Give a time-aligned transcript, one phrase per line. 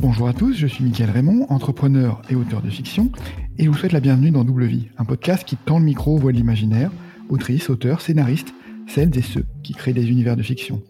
[0.00, 3.12] Bonjour à tous, je suis Mickaël Raymond, entrepreneur et auteur de fiction,
[3.58, 6.14] et je vous souhaite la bienvenue dans Double Vie, un podcast qui tend le micro
[6.14, 6.90] aux voix de l'imaginaire,
[7.28, 8.54] autrices, auteurs, scénaristes,
[8.88, 10.80] celles et ceux qui créent des univers de fiction.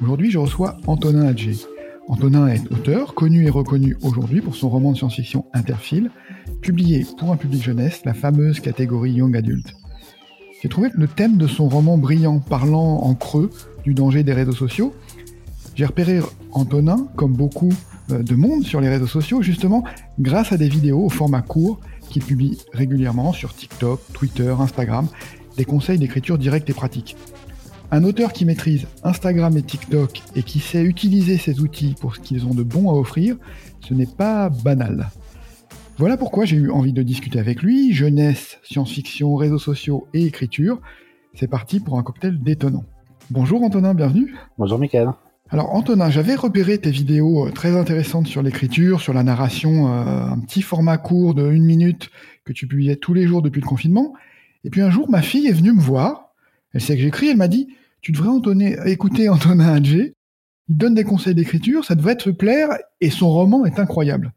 [0.00, 1.56] Aujourd'hui, je reçois Antonin Adjé.
[2.08, 6.10] Antonin est auteur, connu et reconnu aujourd'hui pour son roman de science-fiction Interfile,
[6.62, 9.74] publié pour un public jeunesse, la fameuse catégorie Young Adult.
[10.62, 13.50] J'ai trouvé le thème de son roman brillant, parlant en creux
[13.84, 14.94] du danger des réseaux sociaux.
[15.78, 16.18] J'ai repéré
[16.50, 17.72] Antonin, comme beaucoup
[18.10, 19.84] euh, de monde sur les réseaux sociaux, justement
[20.18, 21.78] grâce à des vidéos au format court
[22.10, 25.06] qu'il publie régulièrement sur TikTok, Twitter, Instagram,
[25.56, 27.16] des conseils d'écriture directe et pratique.
[27.92, 32.20] Un auteur qui maîtrise Instagram et TikTok et qui sait utiliser ces outils pour ce
[32.20, 33.36] qu'ils ont de bon à offrir,
[33.78, 35.10] ce n'est pas banal.
[35.96, 40.80] Voilà pourquoi j'ai eu envie de discuter avec lui, jeunesse, science-fiction, réseaux sociaux et écriture.
[41.34, 42.84] C'est parti pour un cocktail détonnant.
[43.30, 44.34] Bonjour Antonin, bienvenue.
[44.58, 45.12] Bonjour Michael.
[45.50, 50.24] Alors Antonin, j'avais repéré tes vidéos euh, très intéressantes sur l'écriture, sur la narration, euh,
[50.26, 52.10] un petit format court de une minute
[52.44, 54.12] que tu publiais tous les jours depuis le confinement.
[54.64, 56.34] Et puis un jour, ma fille est venue me voir.
[56.74, 57.28] Elle sait que j'écris.
[57.28, 57.68] Elle m'a dit
[58.02, 58.30] "Tu devrais
[58.90, 60.14] écouter Antonin Adjé.
[60.68, 62.68] Il donne des conseils d'écriture, ça devrait te plaire
[63.00, 64.34] et son roman est incroyable."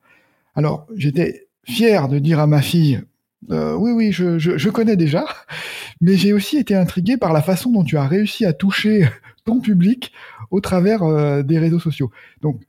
[0.56, 3.02] Alors j'étais fier de dire à ma fille
[3.50, 5.26] euh, oui, oui, je, je, connais déjà,
[6.02, 9.10] mais j'ai aussi été intrigué par la façon dont tu as réussi à toucher
[9.46, 10.12] ton public
[10.50, 12.12] au travers euh, des réseaux sociaux.
[12.42, 12.62] Donc,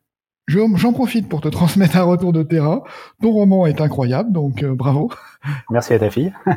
[0.48, 2.82] j'en profite pour te transmettre un retour de terrain.
[3.20, 5.10] Ton roman est incroyable, donc euh, bravo.
[5.70, 6.32] Merci à ta fille.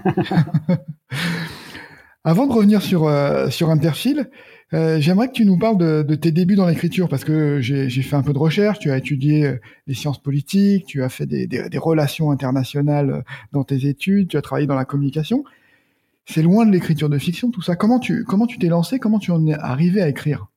[2.23, 3.07] Avant de revenir sur,
[3.51, 4.31] sur Interfile,
[4.71, 8.15] j'aimerais que tu nous parles de, de tes débuts dans l'écriture, parce que j'ai fait
[8.15, 11.69] un peu de recherche, tu as étudié les sciences politiques, tu as fait des, des,
[11.69, 15.43] des relations internationales dans tes études, tu as travaillé dans la communication
[16.25, 17.75] c'est loin de l'écriture de fiction, tout ça.
[17.75, 18.99] Comment tu comment tu t'es lancé?
[18.99, 20.47] Comment tu en es arrivé à écrire?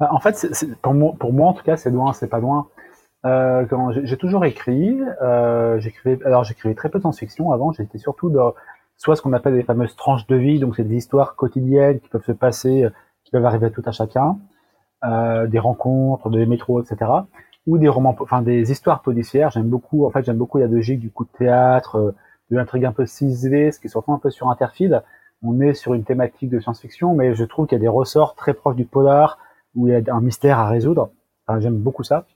[0.00, 0.46] Bah, En fait,
[0.82, 2.68] pour, moi, en tout cas, c'est loin, c'est pas loin.
[3.24, 3.64] Euh,
[4.04, 4.98] j'ai toujours écrit.
[5.22, 7.72] Euh, j'écrivais, alors j'écrivais très peu de science-fiction avant.
[7.72, 8.54] J'étais surtout dans
[8.96, 12.08] soit ce qu'on appelle les fameuses tranches de vie, donc c'est des histoires quotidiennes qui
[12.08, 12.88] peuvent se passer,
[13.24, 14.38] qui peuvent arriver à tout à chacun,
[15.04, 17.10] euh, des rencontres, des métros, etc.
[17.66, 19.50] Ou des romans, enfin des histoires policières.
[19.50, 20.06] J'aime beaucoup.
[20.06, 22.14] En fait, j'aime beaucoup la logique du coup de théâtre
[22.50, 25.02] de l'intrigue un peu ciselée, ce qui est surtout un peu sur Interfeed.
[25.42, 28.34] On est sur une thématique de science-fiction, mais je trouve qu'il y a des ressorts
[28.34, 29.38] très proches du polar,
[29.74, 31.10] où il y a un mystère à résoudre.
[31.58, 32.26] J'aime beaucoup ça.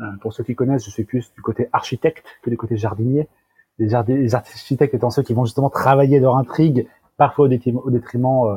[0.00, 3.28] Euh, pour ceux qui connaissent, je suis plus du côté architecte que du côté jardinier.
[3.78, 3.94] Les,
[4.34, 6.86] architectes étant ceux qui vont justement travailler leur intrigue,
[7.16, 8.56] parfois au détriment, euh,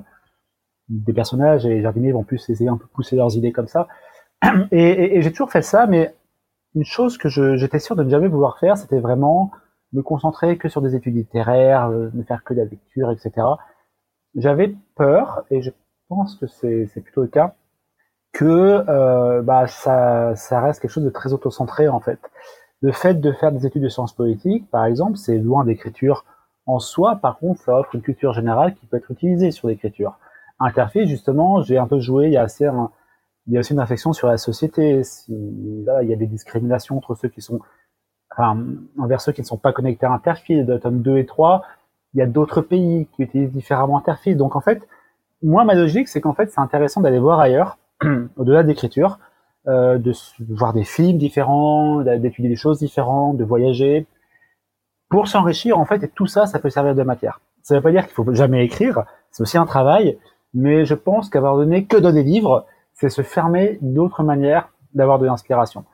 [0.90, 3.88] des personnages, et les jardiniers vont plus essayer un peu pousser leurs idées comme ça.
[4.72, 6.14] Et, et j'ai toujours fait ça, mais
[6.76, 9.52] une chose que j'étais sûr de ne jamais vouloir faire, c'était vraiment
[9.94, 13.48] me concentrer que sur des études littéraires, euh, ne faire que de la lecture, etc.
[14.36, 15.72] J'avais peur, et je
[16.10, 17.54] pense que c'est plutôt le cas,
[18.34, 22.20] que euh, bah, ça, reste quelque chose de très autocentré en fait.
[22.82, 26.26] Le fait de faire des études de sciences politiques, par exemple, c'est loin d'écriture
[26.66, 27.16] en soi.
[27.18, 30.18] Par contre, ça offre une culture générale qui peut être utilisée sur l'écriture.
[30.60, 32.28] Interface, justement, j'ai un peu joué.
[32.28, 32.44] Il y a
[33.60, 35.02] aussi une réflexion sur la société.
[35.30, 37.60] Là, il y a des discriminations entre ceux qui sont
[38.36, 38.58] enfin,
[38.98, 41.64] envers ceux qui ne sont pas connectés à Interfile, de tome 2 et 3,
[42.14, 44.38] il y a d'autres pays qui utilisent différemment Interfile.
[44.38, 44.88] Donc en fait,
[45.42, 47.78] moi ma logique c'est qu'en fait c'est intéressant d'aller voir ailleurs,
[48.38, 49.20] au-delà d'écriture,
[49.68, 50.14] euh, de
[50.50, 54.08] voir des films différents, d'étudier des choses différentes, de voyager,
[55.10, 56.04] pour s'enrichir en fait.
[56.04, 57.40] Et tout ça, ça peut servir de matière.
[57.62, 60.18] Ça ne veut pas dire qu'il faut jamais écrire, c'est aussi un travail,
[60.54, 65.18] mais je pense qu'avoir donné que dans des livres, c'est se fermer d'autres manières d'avoir
[65.18, 65.86] de l'inspiration.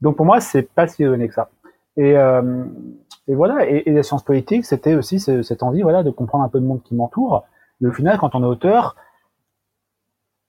[0.00, 1.48] Donc pour moi, c'est pas si donné que ça.
[1.96, 2.64] Et, euh,
[3.28, 6.48] et voilà, et, et, la science politique, c'était aussi cette envie voilà, de comprendre un
[6.48, 7.44] peu le monde qui m'entoure.
[7.82, 8.96] Et au final, quand on est auteur,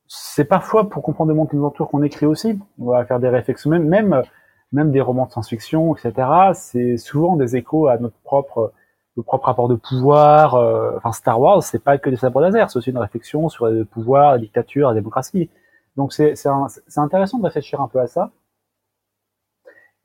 [0.07, 2.59] c'est parfois pour comprendre le monde qui nous entoure qu'on écrit aussi.
[2.79, 4.21] On va faire des réflexions, même, même,
[4.71, 6.27] même des romans de science-fiction, etc.
[6.53, 8.73] C'est souvent des échos à notre propre,
[9.17, 10.55] notre propre rapport de pouvoir.
[10.55, 13.67] Euh, enfin, Star Wars, c'est pas que des sabres laser, c'est aussi une réflexion sur
[13.67, 15.49] le pouvoir, la dictature, la démocratie.
[15.95, 16.35] Donc c'est
[16.97, 18.31] intéressant de réfléchir un peu à ça.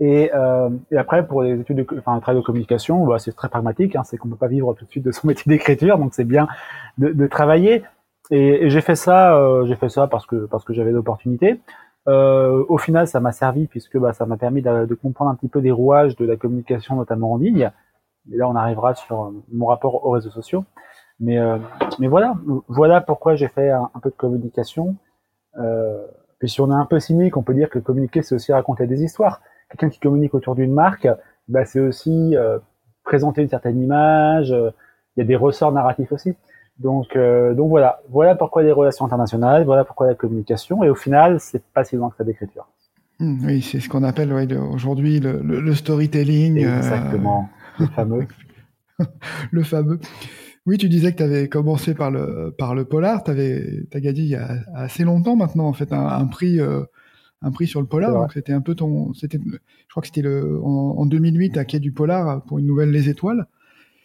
[0.00, 3.32] Et, euh, et, après, pour les études, de, enfin, le travail de communication, bah, c'est
[3.32, 3.96] très pragmatique.
[3.96, 6.24] Hein, c'est qu'on peut pas vivre tout de suite de son métier d'écriture, donc c'est
[6.24, 6.48] bien
[6.98, 7.82] de, de, travailler.
[8.30, 11.60] Et, et j'ai fait ça, euh, j'ai fait ça parce que parce que j'avais l'opportunité.
[12.06, 15.34] Euh, au final, ça m'a servi puisque bah, ça m'a permis de, de, comprendre un
[15.34, 17.70] petit peu des rouages de la communication, notamment en ligne.
[18.32, 20.64] Et là, on arrivera sur mon rapport aux réseaux sociaux.
[21.20, 21.58] Mais euh,
[21.98, 22.34] mais voilà,
[22.68, 24.96] voilà pourquoi j'ai fait un, un, peu de communication.
[25.58, 26.06] Euh,
[26.38, 28.86] puis si on est un peu cynique, on peut dire que communiquer, c'est aussi raconter
[28.86, 31.08] des histoires quelqu'un qui communique autour d'une marque,
[31.48, 32.58] bah, c'est aussi euh,
[33.04, 34.52] présenter une certaine image.
[34.52, 34.70] Euh,
[35.16, 36.34] il y a des ressorts narratifs aussi.
[36.78, 40.84] Donc, euh, donc voilà, voilà pourquoi les relations internationales, voilà pourquoi la communication.
[40.84, 42.68] Et au final, c'est pas si loin que ça d'écriture.
[43.18, 46.58] Hmm, oui, c'est ce qu'on appelle aujourd'hui le, storytelling.
[46.58, 47.48] Exactement,
[47.80, 48.26] le fameux.
[49.50, 49.98] le fameux.
[50.66, 53.24] Oui, tu disais que tu avais commencé par le, par le polar.
[53.24, 56.82] Tu as gagné il y a assez longtemps maintenant, en fait, un, prix, euh,
[57.42, 58.12] un prix sur le polar.
[58.12, 59.12] Donc, c'était un peu ton.
[59.14, 62.90] C'était, je crois que c'était le, en, 2008 à Quai du Polar pour une nouvelle
[62.90, 63.46] Les Étoiles.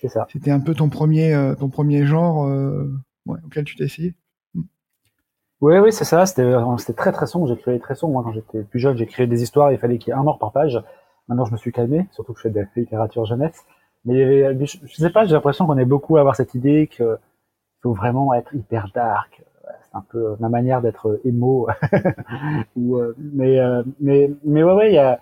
[0.02, 0.28] C'est ça.
[0.32, 2.92] C'était un peu ton premier, euh, ton premier genre euh,
[3.26, 4.16] auquel tu t'es essayé.
[5.62, 6.26] Oui, oui, c'est ça.
[6.26, 7.48] C'était, c'était très, très sombre.
[7.48, 8.14] J'écrivais très sombre.
[8.14, 9.72] Moi, quand j'étais plus jeune, j'écrivais des histoires.
[9.72, 10.78] Il fallait qu'il y ait un mort par page.
[11.30, 13.64] Maintenant, je me suis calmé, surtout que je fais de la littérature jeunesse.
[14.06, 17.18] Mais je, sais pas, j'ai l'impression qu'on est beaucoup à avoir cette idée qu'il
[17.82, 19.42] faut vraiment être hyper dark.
[19.94, 21.68] Un peu ma manière d'être émo.
[22.76, 25.18] Ou, euh, mais, euh, mais, mais ouais, ouais,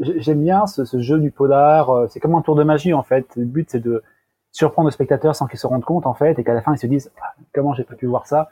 [0.00, 1.90] j'aime bien ce, jeu du polar.
[1.90, 3.26] Euh, c'est comme un tour de magie en fait.
[3.36, 4.02] Le but c'est de
[4.50, 6.78] surprendre le spectateur sans qu'il se rende compte en fait, et qu'à la fin ils
[6.78, 8.48] se disent ah, comment j'ai pas pu voir ça?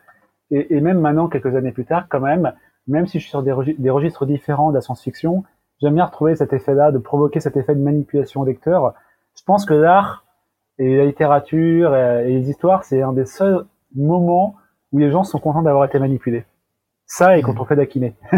[0.52, 2.52] Et, même maintenant, quelques années plus tard, quand même,
[2.86, 5.42] même si je suis sur des, des registres différents de la science-fiction,
[5.80, 8.94] j'aime bien retrouver cet effet-là, de provoquer cet effet de manipulation au lecteur
[9.36, 10.24] je pense que l'art
[10.78, 13.64] et la littérature et, les histoires, c'est un des seuls
[13.94, 14.56] moments
[14.92, 16.44] où les gens sont contents d'avoir été manipulés.
[17.06, 17.60] Ça et quand mmh.
[17.60, 18.14] on fait d'acquiné.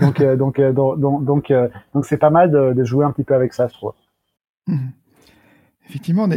[0.00, 3.24] donc, euh, donc, euh, donc, donc, euh, donc, c'est pas mal de, jouer un petit
[3.24, 3.92] peu avec ça, je trouve.
[4.66, 4.88] Mmh.
[5.88, 6.28] Effectivement.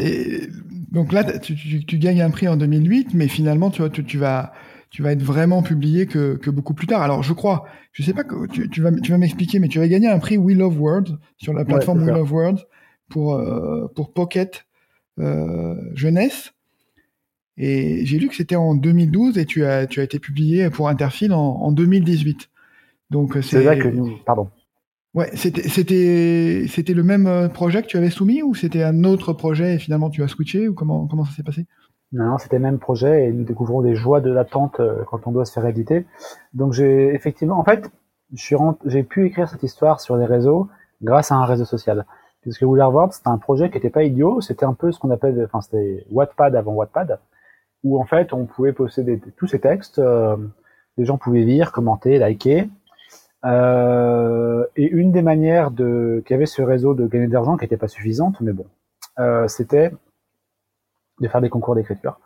[0.92, 4.54] donc là, tu, tu, gagnes un prix en 2008, mais finalement, tu, tu, vas,
[4.92, 7.02] tu vas être vraiment publié que, que, beaucoup plus tard.
[7.02, 9.80] Alors, je crois, je sais pas que tu, tu vas, tu vas m'expliquer, mais tu
[9.80, 12.60] vas gagner un prix We Love World sur la plateforme We Love World
[13.10, 14.66] pour, euh, pour Pocket
[15.20, 16.54] euh, Jeunesse.
[17.64, 20.90] Et j'ai lu que c'était en 2012 et tu as, tu as été publié pour
[20.90, 22.50] Interfil en, 2018.
[23.12, 23.88] Donc c'est là que
[24.26, 24.50] pardon.
[25.14, 29.04] Ouais, c'était c'était c'était le même euh, projet que tu avais soumis ou c'était un
[29.04, 31.68] autre projet et finalement tu as switché ou comment comment ça s'est passé?
[32.14, 35.46] Non, c'était le même projet et nous découvrons des joies de l'attente quand on doit
[35.46, 36.06] se faire éditer.
[36.54, 37.92] Donc j'ai effectivement en fait,
[38.34, 40.68] j'ai pu écrire cette histoire sur les réseaux
[41.04, 42.06] grâce à un réseau social
[42.42, 45.44] puisque Ward, c'était un projet qui n'était pas idiot, c'était un peu ce qu'on appelle,
[45.46, 47.20] enfin c'était Wattpad avant Wattpad,
[47.84, 50.38] où en fait on pouvait posséder tous ces textes, euh,
[50.98, 52.70] les gens pouvaient lire, commenter, liker,
[53.44, 57.58] euh, et une des manières de qu'il y avait ce réseau de gagner de l'argent
[57.58, 58.66] qui n'était pas suffisante, mais bon,
[59.20, 59.92] euh, c'était
[61.20, 62.20] de faire des concours d'écriture.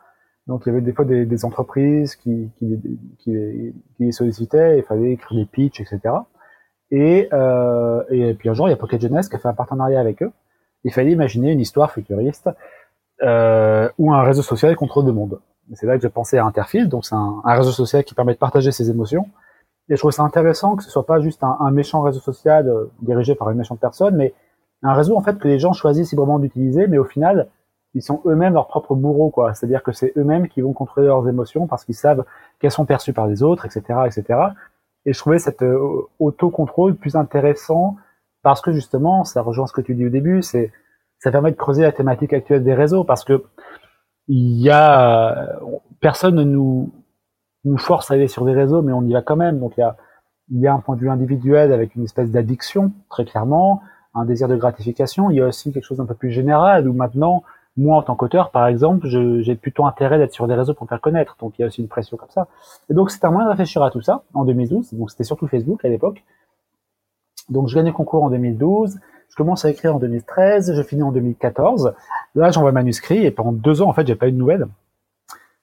[0.46, 2.80] Donc il y avait des fois des, des entreprises qui, qui,
[3.18, 6.14] qui, qui, sollicitaient, il fallait écrire des pitchs, etc.
[6.90, 9.54] Et, euh, et puis un jour, il y a Pocket Jeunesse qui a fait un
[9.54, 10.30] partenariat avec eux.
[10.84, 12.48] Il fallait imaginer une histoire futuriste
[13.22, 15.40] euh, ou un réseau social contre le monde.
[15.74, 18.38] C'est là que j'ai pensé à Interfield, donc c'est un, réseau social qui permet de
[18.38, 19.28] partager ses émotions.
[19.88, 22.68] Et je trouve ça intéressant que ce soit pas juste un, un méchant réseau social
[22.68, 24.34] euh, dirigé par une méchante personne, mais
[24.82, 27.48] un réseau en fait que les gens choisissent librement d'utiliser, mais au final,
[27.94, 29.54] ils sont eux-mêmes leurs propres bourreaux, quoi.
[29.54, 32.24] C'est-à-dire que c'est eux-mêmes qui vont contrôler leurs émotions parce qu'ils savent
[32.60, 34.38] qu'elles sont perçues par les autres, etc., etc.
[35.06, 37.96] Et je trouvais cet euh, autocontrôle plus intéressant
[38.42, 40.72] parce que justement, ça rejoint ce que tu dis au début, c'est
[41.18, 43.44] ça permet de creuser la thématique actuelle des réseaux parce que
[44.28, 45.58] il y a
[46.00, 46.92] personne ne nous
[47.64, 49.58] nous force à aller sur des réseaux, mais on y va quand même.
[49.58, 49.96] Donc il y a
[50.50, 53.82] il y a un point de vue individuel avec une espèce d'addiction très clairement,
[54.14, 55.30] un désir de gratification.
[55.30, 57.42] Il y a aussi quelque chose d'un peu plus général où maintenant
[57.76, 61.00] moi, en tant qu'auteur, par exemple, j'ai plutôt intérêt d'être sur des réseaux pour faire
[61.00, 61.36] connaître.
[61.40, 62.48] Donc, il y a aussi une pression comme ça.
[62.88, 64.94] Et donc, c'était un moyen de réfléchir à tout ça en 2012.
[64.94, 66.24] Donc, c'était surtout Facebook à l'époque.
[67.50, 68.98] Donc, je gagne le concours en 2012.
[69.28, 70.74] Je commence à écrire en 2013.
[70.74, 71.94] Je finis en 2014.
[72.34, 74.66] Là, j'envoie le manuscrit et pendant deux ans, en fait, j'ai pas eu de nouvelles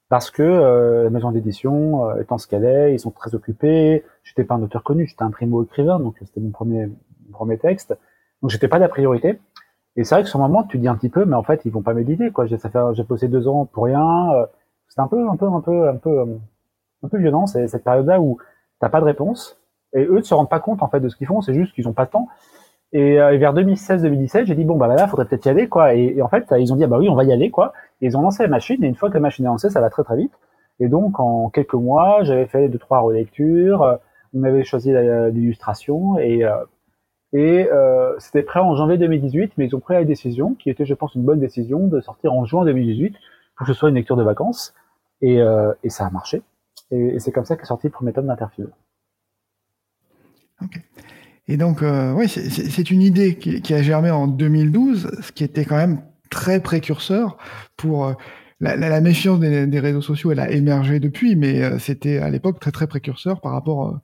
[0.10, 4.06] parce que euh, la maison d'édition euh, étant ce qu'elle est, ils sont très occupés.
[4.24, 6.88] J'étais pas un auteur connu, j'étais un primo écrivain, donc c'était mon premier
[7.28, 7.98] mon premier texte.
[8.42, 9.40] Donc, j'étais pas la priorité.
[9.96, 11.62] Et c'est vrai que sur le moment, tu dis un petit peu, mais en fait,
[11.66, 12.46] ils vont pas m'éditer, quoi.
[12.46, 12.58] J'ai,
[12.94, 14.34] j'ai posé deux ans pour rien.
[14.34, 14.46] Euh,
[14.88, 16.26] c'est un peu, un peu, un peu, un peu,
[17.04, 18.38] un peu violent, cette période-là où
[18.80, 19.60] t'as pas de réponse.
[19.94, 21.42] Et eux ne se rendent pas compte, en fait, de ce qu'ils font.
[21.42, 22.28] C'est juste qu'ils ont pas de temps.
[22.94, 25.94] Et, euh, vers 2016-2017, j'ai dit, bon, bah là, faudrait peut-être y aller, quoi.
[25.96, 27.74] Et, en fait, ils ont dit, ah, bah oui, on va y aller, quoi.
[28.02, 28.84] Et ils ont lancé la machine.
[28.84, 30.34] Et une fois que la machine est lancée, ça va très, très vite.
[30.80, 34.00] Et donc, en quelques mois, j'avais fait deux, trois relectures.
[34.34, 34.92] On avait choisi
[35.32, 36.56] l'illustration et, euh,
[37.34, 40.86] et euh, c'était prêt en janvier 2018, mais ils ont pris la décision, qui était,
[40.86, 43.16] je pense, une bonne décision, de sortir en juin 2018
[43.56, 44.74] pour que ce soit une lecture de vacances.
[45.22, 46.44] Et, euh, et ça a marché.
[46.92, 48.72] Et, c'est comme ça qu'est sorti le premier tome d'Interfield.
[50.62, 50.80] Ok.
[51.48, 55.44] Et donc, euh, oui, c'est une idée qui, qui, a germé en 2012, ce qui
[55.44, 57.38] était quand même très précurseur
[57.78, 58.14] pour euh,
[58.60, 60.32] la, la, méfiance des, des, réseaux sociaux.
[60.32, 64.00] Elle a émergé depuis, mais euh, c'était à l'époque très très précurseur par rapport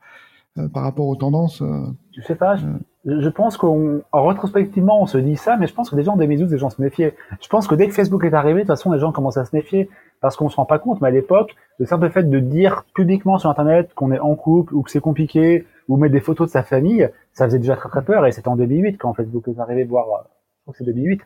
[0.58, 1.64] euh, par rapport aux tendances.
[2.12, 2.58] Je sais pas
[3.06, 6.52] je pense qu'en rétrospectivement, on se dit ça, mais je pense que déjà en 2012,
[6.52, 7.16] les gens se méfiaient.
[7.42, 9.46] Je pense que dès que Facebook est arrivé, de toute façon, les gens commencent à
[9.46, 9.90] se méfier
[10.22, 11.00] parce qu'on se rend pas compte.
[11.02, 14.76] Mais à l'époque, le simple fait de dire publiquement sur Internet qu'on est en couple
[14.76, 17.90] ou que c'est compliqué ou mettre des photos de sa famille, ça faisait déjà très
[17.90, 18.26] très peur.
[18.26, 21.22] Et c'était en 2008 quand Facebook est arrivé voir, euh, je crois que c'est 2008.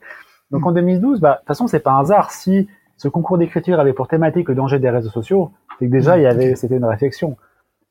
[0.52, 2.32] Donc en 2012, bah, de toute façon, c'est pas un hasard.
[2.32, 2.68] Si
[2.98, 6.24] ce concours d'écriture avait pour thématique le danger des réseaux sociaux, c'est que déjà, il
[6.24, 7.38] y avait, c'était une réflexion.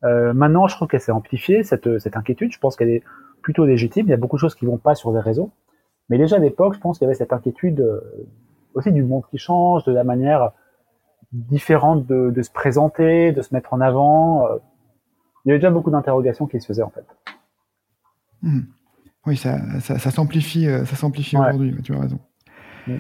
[0.05, 2.53] Euh, maintenant, je trouve qu'elle s'est amplifiée, cette, cette inquiétude.
[2.53, 3.03] Je pense qu'elle est
[3.43, 4.07] plutôt légitime.
[4.07, 5.51] Il y a beaucoup de choses qui vont pas sur les réseaux.
[6.09, 8.01] Mais déjà à l'époque, je pense qu'il y avait cette inquiétude euh,
[8.75, 10.53] aussi du monde qui change, de la manière
[11.33, 14.47] différente de, de, se présenter, de se mettre en avant.
[14.47, 14.59] Euh.
[15.45, 17.07] Il y avait déjà beaucoup d'interrogations qui se faisaient en fait.
[18.43, 18.61] Mmh.
[19.27, 21.77] Oui, ça, ça, ça s'amplifie, euh, ça s'amplifie aujourd'hui.
[21.85, 22.19] Tu as raison.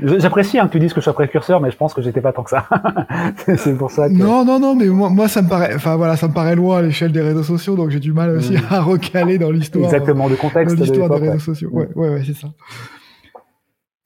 [0.02, 2.32] J'apprécie hein, que tu dises que je sois précurseur, mais je pense que j'étais pas
[2.32, 2.68] tant que ça.
[3.56, 4.08] c'est pour ça.
[4.08, 4.14] Que...
[4.14, 6.78] Non, non, non, mais moi, moi, ça me paraît, enfin voilà, ça me paraît loin
[6.78, 8.66] à l'échelle des réseaux sociaux, donc j'ai du mal aussi mmh.
[8.70, 9.84] à recaler dans l'histoire.
[9.84, 10.76] Exactement, de contexte.
[10.76, 11.70] De l'histoire des réseaux sociaux.
[11.72, 12.52] Ouais, ouais, ouais, c'est ça.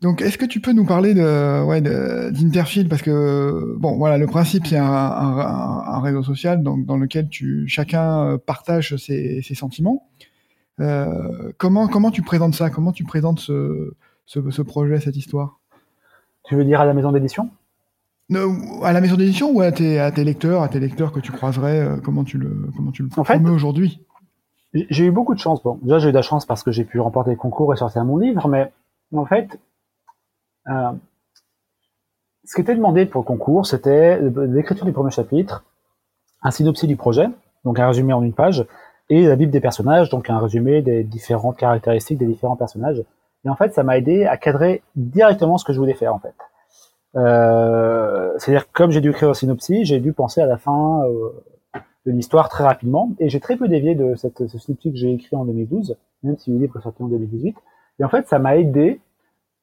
[0.00, 2.88] Donc, est-ce que tu peux nous parler de, ouais, d'Interfield?
[2.88, 7.28] Parce que bon, voilà, le principe c'est un, un, un, réseau social donc, dans lequel
[7.28, 10.09] tu chacun partage ses, ses sentiments.
[10.80, 12.71] Euh, comment comment tu présentes ça?
[12.71, 13.95] Comment tu présentes ce,
[14.26, 15.61] ce, ce, projet, cette histoire?
[16.45, 17.50] Tu veux dire à la maison d'édition?
[18.83, 21.33] À la maison d'édition ou à tes, à tes lecteurs, à tes lecteurs que tu
[21.33, 24.04] croiserais euh, Comment tu le comment tu le en fait, aujourd'hui?
[24.75, 25.62] J'ai eu beaucoup de chance.
[25.62, 27.76] Bon, déjà j'ai eu de la chance parce que j'ai pu remporter le concours et
[27.76, 28.73] sortir mon livre, mais
[29.14, 29.59] en fait
[30.68, 30.92] euh,
[32.45, 35.64] ce qui était demandé pour le concours, c'était l'écriture du premier chapitre,
[36.42, 37.28] un synopsis du projet,
[37.64, 38.64] donc un résumé en une page,
[39.09, 43.03] et la bible des personnages, donc un résumé des différentes caractéristiques des différents personnages.
[43.45, 46.19] Et en fait, ça m'a aidé à cadrer directement ce que je voulais faire, en
[46.19, 46.35] fait.
[47.17, 51.31] Euh, C'est-à-dire, comme j'ai dû écrire un synopsis, j'ai dû penser à la fin euh,
[52.07, 55.13] de l'histoire très rapidement, et j'ai très peu dévié de cette, ce synopsis que j'ai
[55.13, 57.57] écrit en 2012, même si le livre est sorti en 2018.
[58.01, 59.01] Et en fait, ça m'a aidé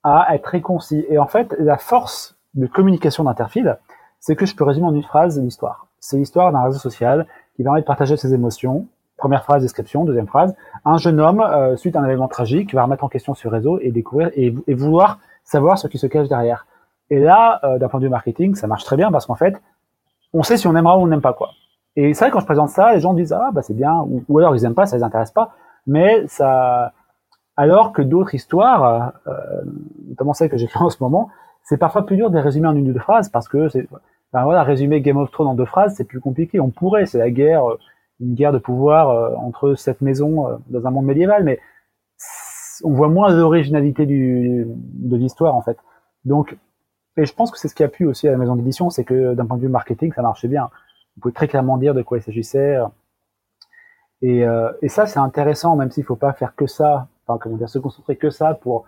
[0.03, 1.05] à être très concis.
[1.09, 3.77] Et en fait, la force de communication d'Interfield,
[4.19, 5.87] c'est que je peux résumer en une phrase l'histoire.
[5.99, 8.87] C'est l'histoire d'un réseau social qui permet de partager ses émotions.
[9.23, 10.03] Première phrase, description.
[10.03, 10.53] Deuxième phrase,
[10.83, 13.79] un jeune homme, euh, suite à un événement tragique, va remettre en question ce réseau
[13.79, 16.67] et découvrir et, vouloir savoir ce qui se cache derrière.
[17.09, 19.55] Et là, euh, d'un point de vue marketing, ça marche très bien parce qu'en fait,
[20.33, 21.51] on sait si on aimera ou on n'aime pas quoi.
[21.95, 24.25] Et c'est vrai quand je présente ça, les gens disent ah bah c'est bien, ou,
[24.27, 25.51] ou, alors ils aiment pas, ça les intéresse pas,
[25.87, 26.91] mais ça
[27.55, 29.31] alors que d'autres histoires, euh,
[30.09, 31.29] notamment celles que j'écris en ce moment,
[31.63, 33.87] c'est parfois plus dur de les résumer en une ou deux phrases parce que c'est,
[34.33, 36.59] ben voilà, résumer Game of Thrones en deux phrases, c'est plus compliqué.
[36.59, 37.63] On pourrait, c'est la guerre,
[38.19, 41.59] une guerre de pouvoir euh, entre cette maison euh, dans un monde médiéval, mais
[42.83, 45.77] on voit moins l'originalité de l'histoire en fait.
[46.25, 46.57] Donc,
[47.17, 49.03] et je pense que c'est ce qui a plu aussi à la maison d'édition, c'est
[49.03, 50.69] que d'un point de vue marketing, ça marchait bien.
[51.17, 52.79] On pouvait très clairement dire de quoi il s'agissait.
[54.23, 54.43] Et,
[54.81, 57.79] et ça, c'est intéressant, même s'il faut pas faire que ça enfin comment dire, se
[57.79, 58.85] concentrer que ça pour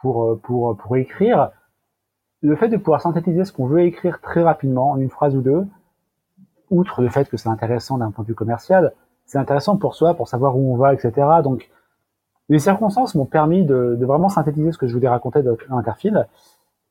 [0.00, 1.50] pour euh, pour pour écrire.
[2.40, 5.40] Le fait de pouvoir synthétiser ce qu'on veut écrire très rapidement en une phrase ou
[5.40, 5.66] deux,
[6.70, 8.92] outre le fait que c'est intéressant d'un point de vue commercial,
[9.26, 11.12] c'est intéressant pour soi, pour savoir où on va, etc.
[11.42, 11.70] Donc
[12.48, 16.26] les circonstances m'ont permis de, de, vraiment synthétiser ce que je voulais raconter dans Interfield.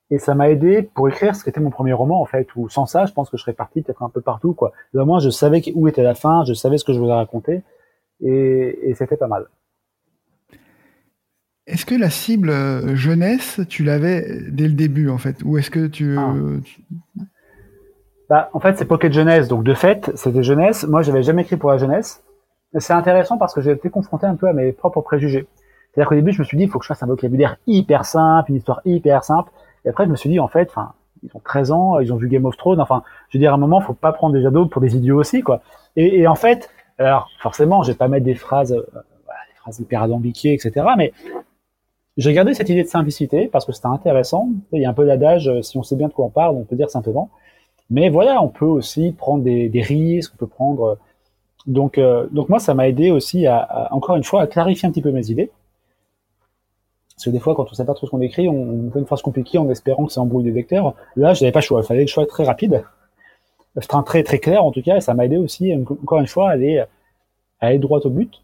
[0.10, 2.70] Et ça m'a aidé pour écrire ce qui était mon premier roman, en fait, où
[2.70, 4.72] sans ça, je pense que je serais parti peut-être un peu partout, quoi.
[4.94, 7.64] Au moins, je savais où était la fin, je savais ce que je voulais raconter,
[8.22, 9.48] et, et c'était pas mal.
[11.66, 15.70] Est-ce que la cible euh, jeunesse, tu l'avais dès le début en fait, ou est-ce
[15.70, 16.34] que tu, ah.
[18.30, 20.86] Bah, en fait, c'est Pocket Jeunesse, donc de fait, c'était jeunesse.
[20.86, 22.24] Moi, j'avais jamais écrit pour la jeunesse.
[22.78, 25.48] C'est intéressant parce que j'ai été confronté un peu à mes propres préjugés.
[25.92, 28.06] C'est-à-dire qu'au début, je me suis dit, il faut que je fasse un vocabulaire hyper
[28.06, 29.52] simple, une histoire hyper simple.
[29.86, 30.92] Et après, je me suis dit, en fait, enfin,
[31.24, 32.82] ils ont 13 ans, ils ont vu Game of Thrones.
[32.82, 35.18] Enfin, je veux dire, à un moment, faut pas prendre des ados pour des idiots
[35.18, 35.62] aussi, quoi.
[35.96, 36.70] Et, et en fait,
[37.00, 40.86] alors forcément, je vais pas mettre des phrases, euh, des phrases hyper alambiquées, etc.
[40.98, 41.14] Mais
[42.18, 44.50] j'ai gardé cette idée de simplicité parce que c'était intéressant.
[44.72, 46.56] Il y a un peu d'adage, euh, si on sait bien de quoi on parle,
[46.56, 47.30] on peut dire simplement.
[47.90, 50.84] Mais voilà, on peut aussi prendre des, des risques, on peut prendre.
[50.84, 50.96] Euh,
[51.66, 54.92] donc, euh, donc moi, ça m'a aidé aussi à, encore une fois, à clarifier un
[54.92, 55.52] petit peu mes idées.
[57.16, 59.06] Parce que des fois, quand on sait pas trop ce qu'on écrit, on fait une
[59.06, 60.94] phrase compliquée en espérant que ça embrouille des lecteurs.
[61.16, 61.82] Là, je n'avais pas le choix.
[61.82, 62.84] Il fallait je sois très rapide.
[63.80, 66.50] C'était très, très clair, en tout cas, et ça m'a aidé aussi, encore une fois,
[66.50, 66.88] à aller, à
[67.60, 68.42] aller droit au but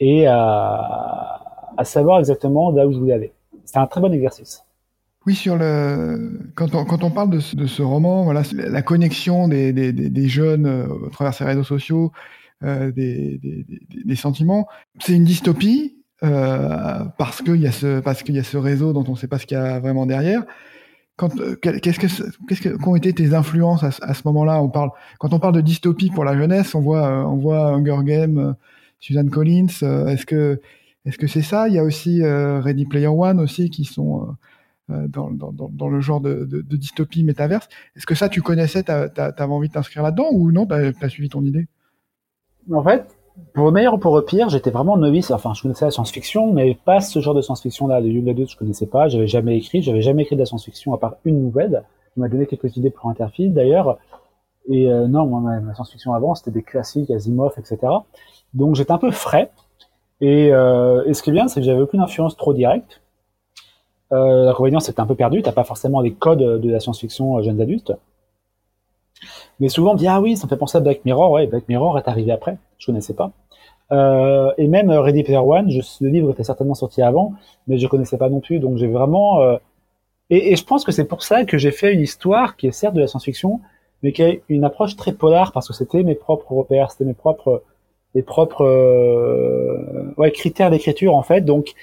[0.00, 1.40] et à,
[1.76, 3.32] à savoir exactement là où je voulais aller.
[3.64, 4.63] C'est un très bon exercice.
[5.26, 8.82] Oui, sur le quand on, quand on parle de ce, de ce roman, voilà, la
[8.82, 12.12] connexion des, des, des jeunes euh, à travers ces réseaux sociaux,
[12.62, 13.40] euh, des,
[14.04, 14.66] des, sentiments,
[15.00, 18.92] c'est une dystopie euh, parce qu'il y a ce parce qu'il y a ce réseau
[18.92, 20.44] dont on ne sait pas ce qu'il y a vraiment derrière.
[21.16, 22.06] Quand euh, qu'est-ce que
[22.48, 24.62] qu'est-ce que qu'ont été tes influences à, à ce moment-là?
[24.62, 27.98] On parle quand on parle de dystopie pour la jeunesse, on voit on voit Hunger
[28.04, 28.56] Games,
[29.00, 29.68] Suzanne Collins.
[30.08, 30.60] Est-ce que
[31.04, 31.68] est-ce que c'est ça?
[31.68, 34.34] Il y a aussi euh, Ready Player One aussi qui sont euh, euh,
[34.88, 36.44] dans, dans, le genre de,
[36.76, 37.68] dystopie métaverse.
[37.96, 41.08] Est-ce que ça, tu connaissais, tu avais envie de t'inscrire là-dedans ou non Tu as,
[41.08, 41.66] suivi ton idée?
[42.72, 43.06] En fait,
[43.52, 45.30] pour le meilleur ou pour le pire, j'étais vraiment novice.
[45.30, 48.00] Enfin, je connaissais la science-fiction, mais pas ce genre de science-fiction-là.
[48.00, 49.08] Les Young Adults, je connaissais pas.
[49.08, 49.82] J'avais jamais écrit.
[49.82, 51.82] J'avais jamais écrit de la science-fiction à part une nouvelle.
[52.12, 53.98] qui m'a donné quelques idées pour Interfit, d'ailleurs.
[54.68, 57.78] Et euh, non, moi, ma, science-fiction avant, c'était des classiques, Asimov, etc.
[58.54, 59.50] Donc, j'étais un peu frais.
[60.20, 63.00] Et, euh, et ce qui est bien, c'est que j'avais aucune influence trop directe.
[64.12, 65.42] Euh, L'inconvénient, c'est que un peu perdu.
[65.42, 67.92] T'as pas forcément les codes de la science-fiction euh, jeunes adultes.
[69.60, 71.30] Mais souvent, on dit ah oui, ça me fait penser à Black Mirror.
[71.30, 72.58] Ouais, Black Mirror est arrivé après.
[72.78, 73.32] Je connaissais pas.
[73.92, 77.34] Euh, et même Ready Player One, le livre était certainement sorti avant,
[77.66, 78.58] mais je connaissais pas non plus.
[78.58, 79.40] Donc j'ai vraiment.
[79.42, 79.56] Euh,
[80.30, 82.94] et, je pense que c'est pour ça que j'ai fait une histoire qui est certes
[82.94, 83.60] de la science-fiction,
[84.02, 87.14] mais qui a une approche très polar parce que c'était mes propres repères, c'était mes
[87.14, 87.62] propres,
[88.14, 91.42] mes propres euh, ouais, critères d'écriture en fait.
[91.42, 91.74] Donc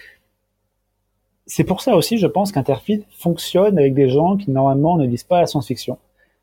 [1.51, 5.25] c'est pour ça aussi, je pense qu'Interfeed fonctionne avec des gens qui normalement ne lisent
[5.25, 5.98] pas la science-fiction.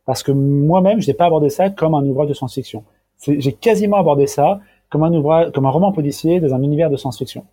[0.04, 2.84] Parce que moi-même, je n'ai pas abordé ça comme un ouvrage de science-fiction.
[3.26, 4.60] J'ai quasiment abordé ça
[4.90, 7.46] comme un ouvrage, comme un roman policier dans un univers de science-fiction.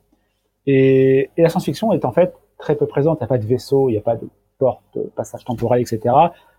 [0.67, 3.19] Et, la science-fiction est en fait très peu présente.
[3.19, 4.27] Il n'y a pas de vaisseau, il n'y a pas de
[4.59, 6.13] porte, de passage temporel, etc.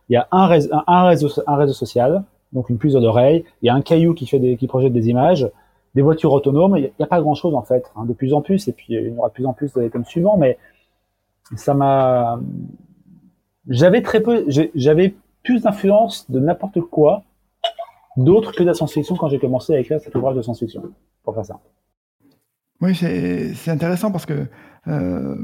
[0.09, 1.29] Il y a un réseau,
[1.75, 2.25] social,
[2.55, 3.45] donc une puce d'oreille.
[3.61, 5.47] Il y a un caillou qui fait des, projette des images,
[5.95, 6.79] des voitures autonomes.
[6.79, 8.67] Il n'y a, pas grand-chose en fait, de plus en plus.
[8.69, 10.57] Et puis il y aura de plus en plus dans les tomes suivants, mais
[11.55, 12.41] ça m'a,
[13.69, 17.23] j'avais très peu, j'avais plus d'influence de n'importe quoi
[18.17, 20.83] d'autre que de la science-fiction quand j'ai commencé à écrire cet ouvrage de science-fiction,
[21.23, 21.61] pour faire ça.
[22.81, 24.47] Oui, c'est intéressant parce que
[24.89, 25.37] euh,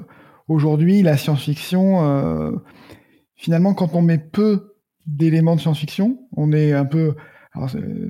[0.49, 2.53] aujourd'hui, la science-fiction, euh,
[3.37, 4.75] finalement, quand on met peu
[5.07, 7.15] d'éléments de science-fiction, on est un peu...
[7.55, 7.69] Alors,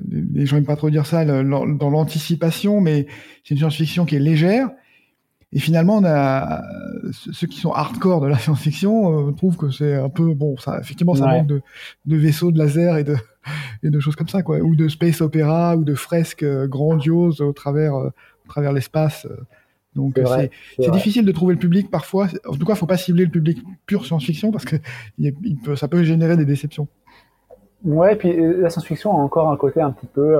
[0.09, 3.07] les gens n'aiment pas trop dire ça dans l'anticipation, mais
[3.43, 4.69] c'est une science-fiction qui est légère
[5.53, 6.63] et finalement, on a
[7.11, 10.57] ceux qui sont hardcore de la science-fiction euh, trouvent que c'est un peu bon.
[10.57, 11.61] Ça, effectivement, ça manque de,
[12.05, 13.15] de, vaisseaux, de laser et de
[13.83, 17.41] et de choses comme ça, quoi, ou de space opéra ou de fresques euh, grandioses
[17.41, 18.09] au travers euh,
[18.45, 19.25] au travers l'espace.
[19.25, 19.35] Euh.
[19.95, 20.19] Donc
[20.79, 22.27] c'est difficile de trouver le public parfois.
[22.47, 24.77] En tout cas, faut pas cibler le public pur science-fiction parce que
[25.19, 26.87] il peut, ça peut générer des déceptions.
[27.83, 30.35] Ouais, puis la science-fiction a encore un côté un petit peu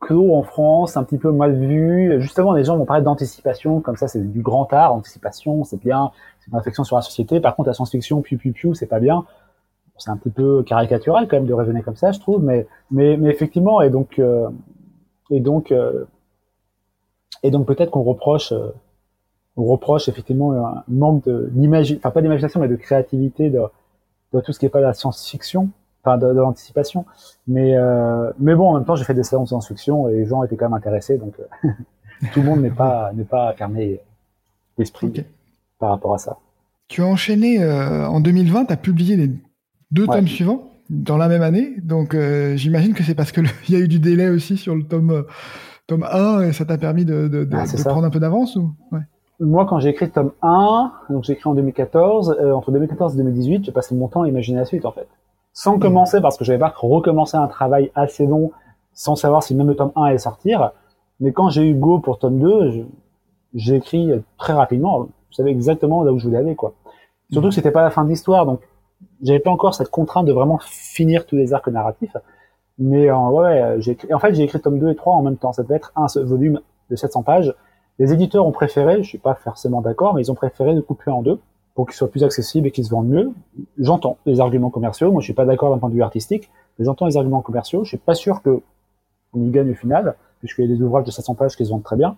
[0.00, 2.20] clos en France, un petit peu mal vu.
[2.20, 4.94] Justement, les gens vont parler d'anticipation, comme ça, c'est du grand art.
[4.94, 6.10] Anticipation, c'est bien,
[6.40, 7.40] c'est une réflexion sur la société.
[7.40, 9.24] Par contre, la science-fiction, piu piu piu, c'est pas bien.
[9.98, 13.18] C'est un petit peu caricatural quand même de raisonner comme ça, je trouve, mais mais,
[13.18, 14.48] mais effectivement, et donc euh,
[15.30, 16.06] et donc euh,
[17.42, 18.70] et donc peut-être qu'on reproche euh,
[19.56, 21.50] on reproche effectivement un manque de
[21.98, 23.60] enfin pas d'imagination, mais de créativité de,
[24.32, 25.68] de tout ce qui est pas la science-fiction
[26.04, 27.04] enfin de, l'anticipation.
[27.46, 30.26] Mais euh, mais bon, en même temps, j'ai fait des séances de science-fiction et les
[30.26, 31.68] gens étaient quand même intéressés, donc euh,
[32.32, 34.00] tout le monde n'est pas n'est pas fermé
[34.78, 35.24] d'esprit
[35.78, 36.38] par rapport à ça.
[36.88, 39.30] Tu as enchaîné euh, en 2020, tu as publié les
[39.90, 43.74] deux tomes suivants dans la même année, donc euh, j'imagine que c'est parce que il
[43.74, 45.24] y a eu du délai aussi sur le tome
[45.86, 48.56] tome 1 et ça t'a permis de, de, de, ah, de prendre un peu d'avance
[48.56, 48.72] ou?
[48.92, 49.00] Ouais.
[49.42, 53.16] Moi, quand j'ai écrit le tome 1, donc j'ai écrit en 2014, entre 2014 et
[53.16, 55.08] 2018, j'ai passé mon temps à imaginer la suite en fait
[55.52, 58.52] sans commencer, parce que je n'avais pas recommencer un travail assez long,
[58.92, 60.72] sans savoir si même le tome 1 allait sortir.
[61.20, 62.86] Mais quand j'ai eu go pour tome 2,
[63.54, 65.08] j'ai écrit très rapidement.
[65.30, 66.74] Je savais exactement là où je voulais aller, quoi.
[67.30, 68.60] Surtout que c'était pas la fin de l'histoire, donc
[69.22, 72.16] j'avais pas encore cette contrainte de vraiment finir tous les arcs narratifs.
[72.78, 75.52] Mais euh, ouais, j'ai en fait, j'ai écrit tome 2 et 3 en même temps.
[75.52, 77.54] Ça devait être un volume de 700 pages.
[77.98, 81.10] Les éditeurs ont préféré, je suis pas forcément d'accord, mais ils ont préféré le couper
[81.10, 81.38] en deux
[81.74, 83.32] pour qu'il soit plus accessible et qu'il se vende mieux.
[83.78, 85.12] J'entends les arguments commerciaux.
[85.12, 87.84] Moi, je suis pas d'accord d'un point de vue artistique, mais j'entends les arguments commerciaux.
[87.84, 88.60] Je suis pas sûr que
[89.32, 91.70] on y gagne au final, puisqu'il y a des ouvrages de 700 pages qui se
[91.70, 92.16] vendent très bien.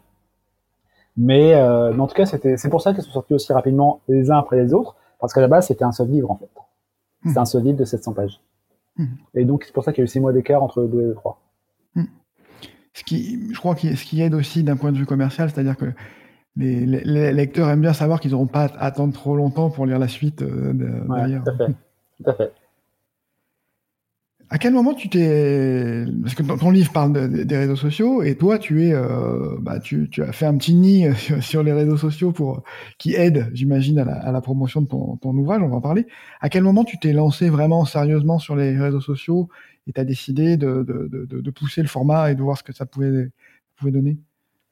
[1.16, 4.30] Mais, euh, en tout cas, c'était, c'est pour ça qu'ils sont sortis aussi rapidement les
[4.30, 6.48] uns après les autres, parce qu'à la base, c'était un seul livre, en fait.
[7.24, 8.40] C'était un seul livre de 700 pages.
[8.96, 9.06] Mmh.
[9.34, 11.00] Et donc, c'est pour ça qu'il y a eu six mois d'écart entre le 2
[11.02, 11.40] et le 3.
[11.94, 12.04] Mmh.
[12.94, 15.76] Ce qui, je crois que ce qui aide aussi d'un point de vue commercial, c'est-à-dire
[15.76, 15.92] que
[16.56, 19.98] les, les, lecteurs aiment bien savoir qu'ils n'auront pas à attendre trop longtemps pour lire
[19.98, 20.72] la suite euh,
[21.08, 21.42] derrière.
[21.44, 21.72] Tout à fait.
[22.22, 22.52] Tout à fait.
[24.50, 28.58] À quel moment tu t'es parce que ton livre parle des réseaux sociaux et toi
[28.58, 31.06] tu es euh, bah, tu, tu, as fait un petit nid
[31.40, 32.62] sur, les réseaux sociaux pour
[32.98, 35.80] qui aide j'imagine à la, à la, promotion de ton, ton, ouvrage on va en
[35.80, 36.06] parler.
[36.42, 39.48] À quel moment tu t'es lancé vraiment sérieusement sur les réseaux sociaux
[39.86, 42.84] et tu as décidé de, de, pousser le format et de voir ce que ça
[42.84, 43.30] pouvait
[43.76, 44.18] pouvait donner?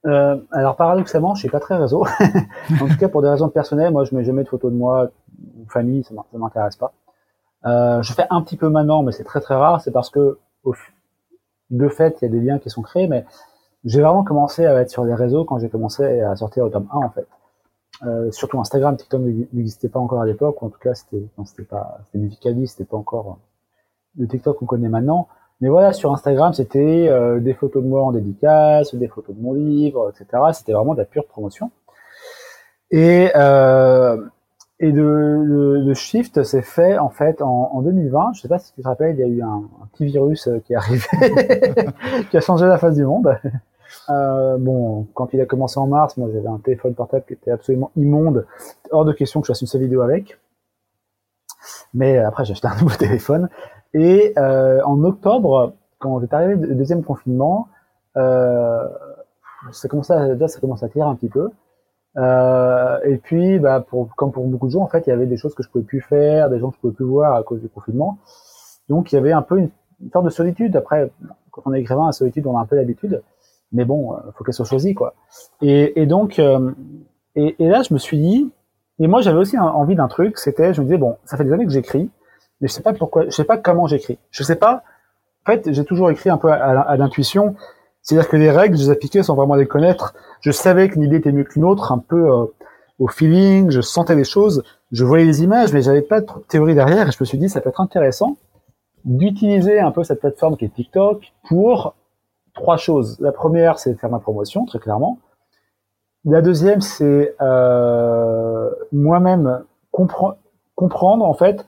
[0.06, 2.04] Euh, alors paradoxalement, je suis pas très réseau.
[2.80, 5.10] en tout cas, pour des raisons personnelles, moi, je mets jamais de photos de moi
[5.58, 6.92] ou famille, ça m'intéresse pas.
[7.66, 9.80] Euh, je fais un petit peu maintenant, mais c'est très très rare.
[9.80, 10.38] C'est parce que
[11.70, 13.24] de fait, il y a des liens qui sont créés, mais
[13.84, 16.88] j'ai vraiment commencé à être sur les réseaux quand j'ai commencé à sortir au tome
[16.92, 17.26] 1 en fait.
[18.04, 19.20] Euh, surtout Instagram, TikTok
[19.52, 22.84] n'existait pas encore à l'époque, ou en tout cas c'était c'était pas c'était Musicali, c'était
[22.84, 23.38] pas encore
[24.16, 25.28] le TikTok qu'on connaît maintenant.
[25.60, 29.42] Mais voilà, sur Instagram, c'était euh, des photos de moi en dédicace, des photos de
[29.42, 30.42] mon livre, etc.
[30.52, 31.70] C'était vraiment de la pure promotion.
[32.90, 34.16] Et, euh,
[34.80, 38.32] le, le, shift s'est fait en fait en, en, 2020.
[38.34, 40.58] Je sais pas si tu te rappelles, il y a eu un, petit virus euh,
[40.60, 41.06] qui est arrivé,
[42.30, 43.38] qui a changé la face du monde.
[44.08, 47.50] Euh, bon, quand il a commencé en mars, moi j'avais un téléphone portable qui était
[47.50, 48.46] absolument immonde,
[48.90, 50.38] hors de question que je fasse une seule vidéo avec.
[51.92, 53.48] Mais après j'ai acheté un nouveau téléphone.
[53.94, 57.68] Et euh, en octobre, quand est arrivé le deuxième confinement,
[58.16, 58.88] euh,
[59.72, 61.50] ça commençait à, déjà ça commence à tirer un petit peu.
[62.16, 65.26] Euh, et puis, bah, pour, comme pour beaucoup de gens, en fait, il y avait
[65.26, 67.42] des choses que je pouvais plus faire, des gens que je pouvais plus voir à
[67.42, 68.18] cause du confinement.
[68.88, 70.74] Donc, il y avait un peu une, une sorte de solitude.
[70.76, 71.10] Après,
[71.50, 73.22] quand on est écrivain, la solitude, on a un peu l'habitude.
[73.72, 75.14] Mais bon, euh, faut qu'elle soit choisie, quoi.
[75.62, 76.72] Et, et donc, euh,
[77.36, 78.50] et, et, là, je me suis dit,
[78.98, 80.38] et moi, j'avais aussi envie d'un truc.
[80.38, 82.10] C'était, je me disais, bon, ça fait des années que j'écris,
[82.60, 84.18] mais je sais pas pourquoi, je sais pas comment j'écris.
[84.30, 84.82] Je sais pas.
[85.46, 87.54] En fait, j'ai toujours écrit un peu à, l'intuition.
[88.02, 90.14] C'est-à-dire que les règles, je les appliquais sans vraiment les connaître.
[90.40, 92.44] Je savais qu'une idée était mieux qu'une autre, un peu euh,
[92.98, 93.70] au feeling.
[93.70, 97.08] Je sentais les choses, je voyais les images, mais j'avais pas de théorie derrière.
[97.08, 98.36] Et je me suis dit, ça peut être intéressant
[99.04, 101.94] d'utiliser un peu cette plateforme qui est TikTok pour
[102.54, 103.18] trois choses.
[103.20, 105.18] La première, c'est de faire ma promotion, très clairement.
[106.24, 111.66] La deuxième, c'est euh, moi-même comprendre en fait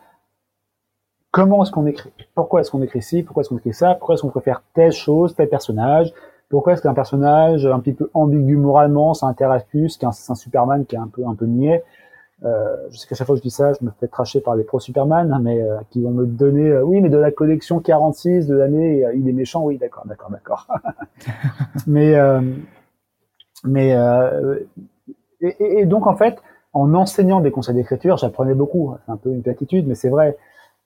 [1.32, 4.14] comment est-ce qu'on écrit Pourquoi est-ce qu'on écrit ci Pourquoi est-ce qu'on écrit ça Pourquoi
[4.14, 6.12] est-ce qu'on préfère telle chose, tel personnage
[6.48, 10.86] Pourquoi est-ce qu'un personnage un petit peu ambigu moralement, ça intéresse plus qu'un un Superman
[10.86, 11.82] qui est un peu un peu niais
[12.44, 14.56] euh, je sais qu'à chaque fois que je dis ça, je me fais tracher par
[14.56, 17.78] les pro Superman, mais euh, qui vont me donner, euh, oui, mais de la collection
[17.78, 20.66] 46 de l'année, il est méchant, oui, d'accord, d'accord, d'accord.
[21.86, 22.16] mais
[23.64, 23.96] mais
[25.40, 26.42] et, et, donc en fait,
[26.72, 28.96] en enseignant des conseils d'écriture, j'apprenais beaucoup.
[29.06, 30.36] C'est un peu une platitude, mais c'est vrai.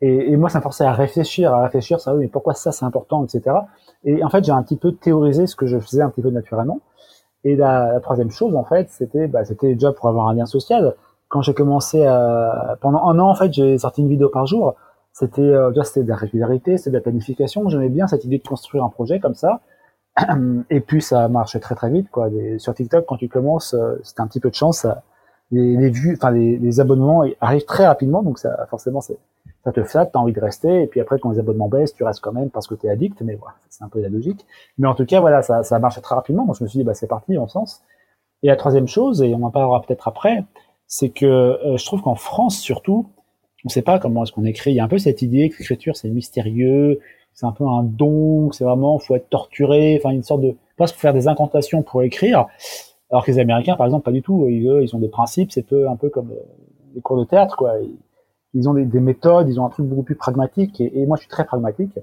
[0.00, 2.70] Et, et, moi, ça me forçait à réfléchir, à réfléchir, ça, oui, mais pourquoi ça
[2.70, 3.56] c'est important, etc.
[4.04, 6.30] Et en fait, j'ai un petit peu théorisé ce que je faisais un petit peu
[6.30, 6.80] naturellement.
[7.44, 10.94] Et la, troisième chose, en fait, c'était, bah, c'était déjà pour avoir un lien social.
[11.28, 14.74] Quand j'ai commencé à, pendant un an, en fait, j'ai sorti une vidéo par jour.
[15.12, 17.68] C'était, euh, déjà, c'était de la régularité, c'était de la planification.
[17.68, 19.60] J'aimais bien cette idée de construire un projet comme ça.
[20.70, 22.28] Et puis, ça marchait très très vite, quoi.
[22.58, 24.86] sur TikTok, quand tu commences, euh, c'était un petit peu de chance.
[25.52, 29.16] Les, vues, enfin les, abonnements arrivent très rapidement, donc ça, forcément, c'est
[29.66, 32.04] ça te flatte, t'as envie de rester, et puis après, quand les abonnements baissent, tu
[32.04, 34.46] restes quand même parce que tu es addict, mais voilà, c'est un peu la logique.
[34.78, 36.84] Mais en tout cas, voilà, ça, ça marche très rapidement, donc je me suis dit,
[36.84, 37.82] bah, c'est parti, on sens.
[38.44, 40.44] Et la troisième chose, et on en parlera peut-être après,
[40.86, 43.06] c'est que euh, je trouve qu'en France, surtout,
[43.64, 44.70] on ne sait pas comment est-ce qu'on écrit.
[44.70, 47.00] Il y a un peu cette idée que l'écriture, c'est mystérieux,
[47.34, 50.86] c'est un peu un don, c'est vraiment, faut être torturé, enfin, une sorte de, pas
[50.86, 52.46] faire des incantations pour écrire.
[53.10, 54.46] Alors que les Américains, par exemple, pas du tout.
[54.48, 56.40] Ils, ont des principes, c'est un peu comme euh,
[56.94, 57.74] les cours de théâtre, quoi
[58.68, 61.30] ont des, des, méthodes, ils ont un truc beaucoup plus pragmatique, et, moi je suis
[61.30, 61.98] très pragmatique.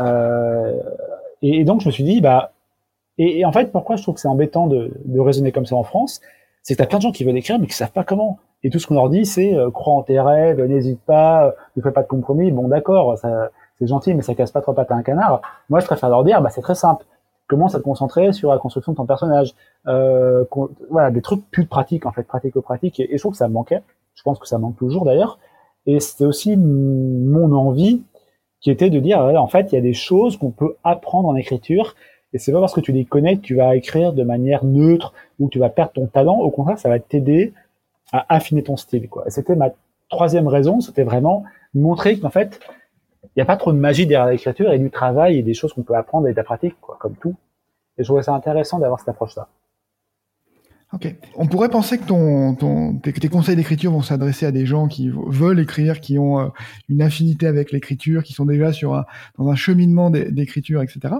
[0.00, 0.72] Euh,
[1.42, 2.52] et, donc je me suis dit, bah,
[3.18, 6.20] et, en fait, pourquoi je trouve que c'est embêtant de, raisonner comme ça en France,
[6.62, 8.38] c'est que t'as plein de gens qui veulent écrire mais qui savent pas comment.
[8.62, 11.50] Et tout ce qu'on leur dit, c'est euh, crois en tes rêves, n'hésite pas, euh,
[11.76, 12.50] ne fais pas de compromis.
[12.50, 15.40] Bon, d'accord, c'est gentil, mais ça casse pas trois pattes à un canard.
[15.68, 17.04] Moi, je préfère leur dire, bah, c'est très simple.
[17.46, 19.54] Commence à te concentrer sur la construction de ton personnage.
[19.86, 20.44] Euh,
[20.90, 23.00] voilà, des trucs plus pratiques en fait, pratico-pratiques.
[23.00, 23.82] Et, et, je trouve que ça manquait.
[24.14, 25.38] Je pense que ça manque toujours d'ailleurs.
[25.88, 28.02] Et c'était aussi mon envie
[28.60, 31.34] qui était de dire, en fait, il y a des choses qu'on peut apprendre en
[31.34, 31.96] écriture.
[32.34, 35.14] Et c'est pas parce que tu les connais que tu vas écrire de manière neutre
[35.38, 36.38] ou que tu vas perdre ton talent.
[36.40, 37.54] Au contraire, ça va t'aider
[38.12, 39.08] à affiner ton style.
[39.08, 39.24] Quoi.
[39.26, 39.70] Et c'était ma
[40.10, 42.60] troisième raison, c'était vraiment montrer qu'en fait,
[43.24, 45.72] il n'y a pas trop de magie derrière l'écriture et du travail et des choses
[45.72, 47.34] qu'on peut apprendre et de la pratique, quoi, comme tout.
[47.96, 49.48] Et je trouvais ça intéressant d'avoir cette approche-là.
[51.36, 55.10] On pourrait penser que ton, ton tes, conseils d'écriture vont s'adresser à des gens qui
[55.10, 56.48] veulent écrire, qui ont euh,
[56.88, 59.04] une affinité avec l'écriture, qui sont déjà sur un,
[59.36, 61.14] dans un cheminement d'écriture, etc.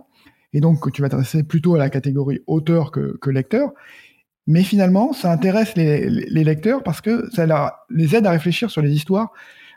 [0.54, 3.72] Et donc, tu vas t'adresser plutôt à la catégorie auteur que, que lecteur.
[4.46, 8.70] Mais finalement, ça intéresse les, les, lecteurs parce que ça leur, les aide à réfléchir
[8.70, 9.32] sur les histoires.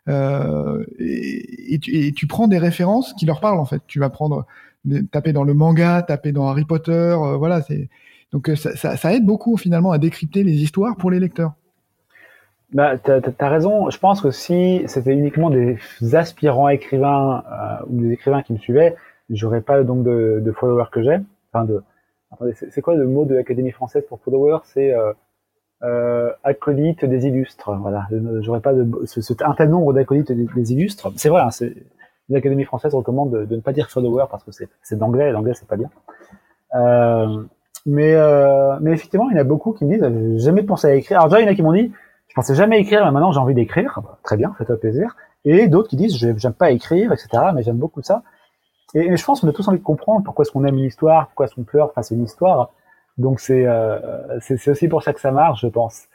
[0.08, 3.82] Euh, et, et, tu, et, tu, prends des références qui leur parlent en fait.
[3.88, 4.46] Tu vas prendre,
[5.12, 7.62] taper dans le manga, taper dans Harry Potter, euh, voilà.
[7.62, 7.90] C'est
[8.32, 11.54] donc euh, ça, aide beaucoup finalement à décrypter les histoires pour les lecteurs.
[12.74, 13.90] Bah, tu as, raison.
[13.90, 15.78] Je pense que si c'était uniquement des
[16.14, 18.96] aspirants écrivains euh, ou des écrivains qui me suivaient,
[19.30, 21.18] j'aurais pas donc de, de followers que j'ai.
[21.52, 21.84] Enfin de,
[22.54, 25.14] c'est quoi le mot de l'Académie française pour followers C'est euh,
[25.84, 27.72] euh, acolyte des illustres.
[27.78, 28.08] Voilà,
[28.42, 31.12] j'aurais pas de, ce, un tel nombre d'acolytes des, illustres.
[31.16, 31.42] C'est vrai.
[31.42, 31.50] Hein,
[32.30, 35.32] L'Académie française recommande de, ne pas dire follower parce que c'est d'anglais.
[35.32, 35.90] L'anglais c'est pas bien.
[36.76, 37.44] Euh,
[37.86, 40.88] mais, euh, mais effectivement, il y en a beaucoup qui me disent, j'ai jamais pensé
[40.88, 41.18] à écrire.
[41.18, 41.92] Alors déjà, il y en a qui m'ont dit,
[42.28, 44.00] je pensais jamais écrire, mais maintenant j'ai envie d'écrire.
[44.04, 45.16] Bah, très bien, faites-toi plaisir.
[45.46, 47.30] Et d'autres qui disent, j'aime pas écrire, etc.
[47.56, 48.24] Mais j'aime beaucoup ça.
[48.94, 51.28] et, je pense qu'on a tous envie de comprendre pourquoi est-ce qu'on aime une histoire,
[51.28, 52.72] pourquoi est-ce qu'on pleure face à une histoire.
[53.18, 56.06] Donc c'est euh, c'est aussi pour ça que ça marche, je pense.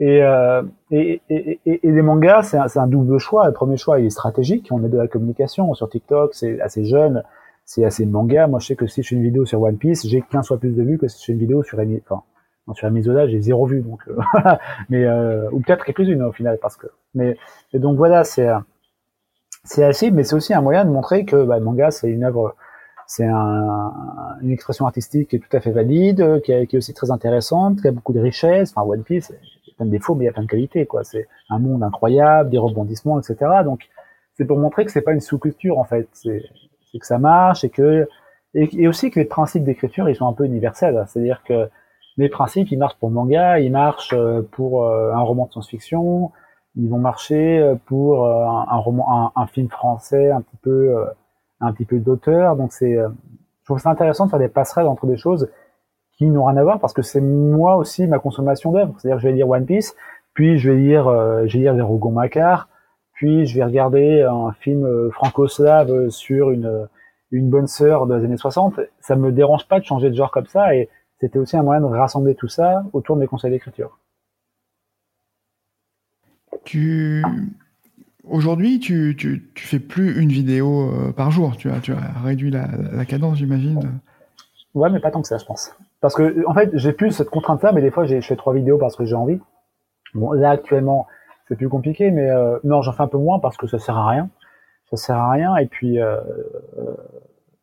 [0.00, 3.46] Et, euh, et, et, et, les mangas, c'est un, un, double choix.
[3.46, 4.68] Le premier choix, il est stratégique.
[4.70, 7.24] On est de la communication sur TikTok, c'est assez jeune,
[7.68, 8.46] c'est assez manga.
[8.46, 10.58] Moi, je sais que si je fais une vidéo sur One Piece, j'ai 15 fois
[10.58, 12.22] plus de vues que si je fais une vidéo sur Amy, enfin,
[12.74, 13.82] sur Amizola, j'ai zéro vue.
[13.82, 14.16] Donc, euh,
[14.88, 16.86] mais euh, ou peut-être quelques-unes au final, parce que.
[17.14, 17.36] Mais
[17.74, 18.48] et donc voilà, c'est
[19.64, 22.24] c'est assez, mais c'est aussi un moyen de montrer que bah, le manga, c'est une
[22.24, 22.56] œuvre
[23.06, 23.92] c'est un,
[24.40, 27.10] une expression artistique qui est tout à fait valide, qui, est, qui est aussi très
[27.10, 28.72] intéressante, qui a beaucoup de richesses.
[28.74, 30.48] Enfin, One Piece, il y a plein de défauts, mais il y a plein de
[30.48, 30.86] qualités.
[30.86, 31.04] quoi.
[31.04, 33.36] C'est un monde incroyable, des rebondissements, etc.
[33.64, 33.88] Donc,
[34.38, 36.08] c'est pour montrer que c'est pas une sous-culture en fait.
[36.98, 38.08] Que ça marche et que
[38.54, 41.04] et, aussi que les principes d'écriture ils sont un peu universels.
[41.06, 41.68] C'est-à-dire que
[42.16, 45.52] les principes ils marchent pour le manga, ils marchent euh, pour euh, un roman de
[45.52, 46.32] science-fiction,
[46.76, 50.96] ils vont marcher euh, pour un, roman, un, film français un petit peu
[51.60, 52.56] un petit peu d'auteur.
[52.56, 55.50] Donc c'est, je trouve ça intéressant de faire des passerelles entre des choses
[56.18, 58.94] qui n'ont rien à voir parce que c'est moi aussi ma consommation d'œuvres.
[58.98, 59.94] C'est-à-dire que je vais lire One Piece,
[60.34, 62.68] puis je vais lire, euh, je vais lire des Rougon Macquart,
[63.18, 66.88] puis je vais regarder un film euh, franco-slave sur une
[67.30, 68.80] une bonne sœur des années 60.
[69.00, 70.88] Ça me dérange pas de changer de genre comme ça et
[71.20, 73.98] c'était aussi un moyen de rassembler tout ça autour de mes conseils d'écriture.
[76.64, 77.24] Tu
[78.24, 81.56] Aujourd'hui, tu, tu, tu, fais plus une vidéo euh, par jour.
[81.56, 84.00] Tu as, tu as réduit la, la cadence, j'imagine.
[84.74, 85.74] Ouais, mais pas tant que ça, je pense.
[86.00, 88.76] Parce que, en fait, j'ai plus cette contrainte-là, mais des fois, je fais trois vidéos
[88.76, 89.40] parce que j'ai envie.
[90.14, 91.06] Bon, là, actuellement,
[91.48, 93.96] c'est plus compliqué, mais euh, non, j'en fais un peu moins parce que ça sert
[93.96, 94.30] à rien.
[94.90, 96.20] Ça sert à rien, et puis euh,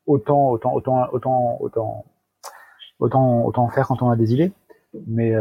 [0.05, 2.05] autant, autant, autant, autant, autant,
[2.99, 4.51] autant, autant en faire quand on a des idées.
[5.07, 5.33] Mais,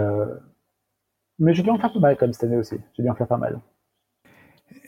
[1.39, 2.77] mais j'ai dû en faire pas mal comme cette année aussi.
[2.97, 3.61] J'ai dû en faire pas mal.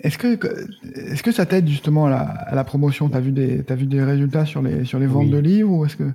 [0.00, 0.38] Est-ce que,
[1.12, 3.08] est-ce que ça t'aide justement à la, à la promotion?
[3.08, 5.70] Tu as, vu des, as vu des résultats sur les, sur les ventes de livres
[5.70, 6.10] ou est-ce que...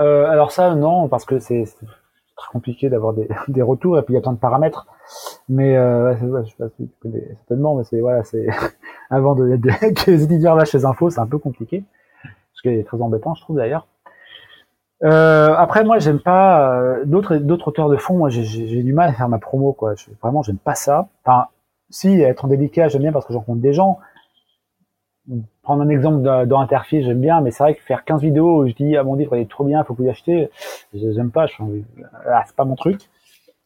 [0.00, 1.64] Euh, alors ça, non, parce que c'est
[2.36, 4.86] très compliqué d'avoir des, des, retours et puis il y a plein de paramètres.
[5.48, 8.46] Mais euh, je sais pas si tu connais certainement, mais c'est voilà, c'est
[9.10, 9.70] avant de, de,
[10.04, 11.84] que les éditeurs lâchent les infos, c'est un peu compliqué,
[12.54, 13.86] ce qui est très embêtant, je trouve d'ailleurs.
[15.04, 18.16] Euh, après, moi, j'aime pas euh, d'autres d'autres auteurs de fond.
[18.16, 19.94] Moi, j'ai du mal à faire ma promo, quoi.
[19.96, 21.08] Je, vraiment, j'aime pas ça.
[21.24, 21.48] Enfin,
[21.90, 23.98] si, être en délicat, j'aime bien parce que j'en compte des gens.
[25.62, 28.66] Prendre un exemple dans Interface, j'aime bien, mais c'est vrai que faire 15 vidéos où
[28.66, 30.50] je dis, ah mon livre, il est trop bien, il faut que vous l'achetez,
[30.92, 31.46] j'aime pas,
[32.26, 33.08] ah, c'est pas mon truc.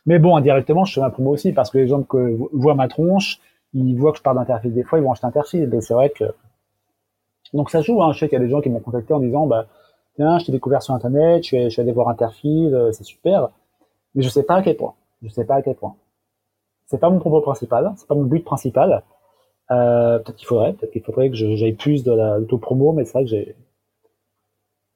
[0.04, 2.88] Mais bon, indirectement, je fais ma promo aussi parce que les gens que voient ma
[2.88, 3.40] tronche,
[3.72, 5.54] ils voient que je parle d'Interface des fois, ils vont acheter Interface.
[5.54, 6.24] Mais c'est vrai que,
[7.54, 8.12] donc ça joue, hein.
[8.12, 9.66] Je sais qu'il y a des gens qui m'ont contacté en disant, bah,
[10.16, 13.48] tiens, je t'ai découvert sur Internet, je suis, allé voir Interface, euh, c'est super.
[14.14, 14.94] Mais je sais pas à quel point.
[15.22, 15.96] Je sais pas à quel point
[16.86, 19.02] c'est pas mon propos principal, c'est pas mon but principal.
[19.70, 23.24] Euh, peut-être qu'il faudrait, peut-être qu'il faudrait que j'aille plus de l'autopromo, mais c'est vrai
[23.24, 23.56] que j'ai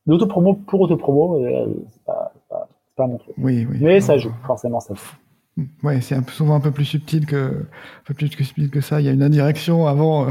[0.06, 3.34] l'autopromo pour autopromo, euh, c'est pas, pas, pas, mon truc.
[3.38, 3.78] Oui, oui.
[3.80, 5.62] Mais ça joue, forcément, ça joue.
[5.82, 9.00] Ouais, c'est souvent un peu plus subtil que, un peu plus subtil que ça.
[9.00, 10.28] Il y a une indirection avant.
[10.28, 10.30] Euh,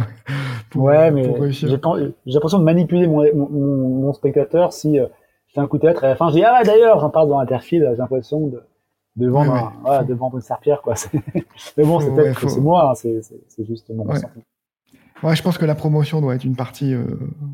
[0.70, 5.08] pour, ouais, mais j'ai l'impression de manipuler mon, mon, mon spectateur si euh,
[5.48, 7.10] je fais un coup de théâtre et à la fin je dis ah d'ailleurs j'en
[7.10, 8.62] parle dans Interfield, j'ai l'impression de
[9.20, 10.96] de vendre, un, voilà, de vendre une serpillère quoi.
[11.78, 14.20] Mais bon, c'est peut-être que c'est moi, hein, c'est juste mon ouais.
[15.24, 15.36] ouais.
[15.36, 17.04] je pense que la promotion doit être une partie, euh,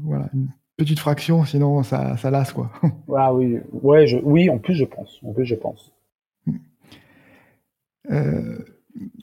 [0.04, 2.72] voilà, une petite fraction, sinon ça, ça lasse quoi.
[3.16, 5.92] Ah oui, ouais, je, oui, en plus je pense, en plus je pense.
[8.12, 8.60] Euh,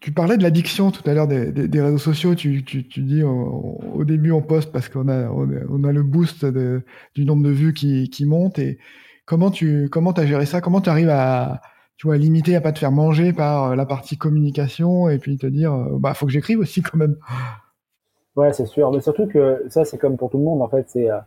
[0.00, 2.35] tu parlais de l'addiction tout à l'heure des, des, des, réseaux sociaux.
[2.35, 6.02] Tu, tu, tu dis au, au, début on poste parce qu'on a, on a le
[6.02, 6.83] boost de,
[7.14, 8.59] du nombre de vues qui, qui monte.
[8.59, 8.78] Et
[9.24, 10.61] comment tu comment as géré ça?
[10.61, 11.62] Comment tu arrives à,
[12.02, 15.38] tu vois, limiter à pas te faire manger par euh, la partie communication et puis
[15.38, 17.16] te dire, euh, bah, faut que j'écrive aussi quand même.
[18.34, 18.90] Ouais, c'est sûr.
[18.90, 21.20] Mais surtout que ça, c'est comme pour tout le monde, en fait, c'est euh,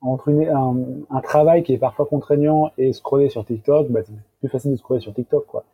[0.00, 4.70] entre un, travail qui est parfois contraignant et scroller sur TikTok, bah, c'est plus facile
[4.70, 5.64] de scroller sur TikTok, quoi.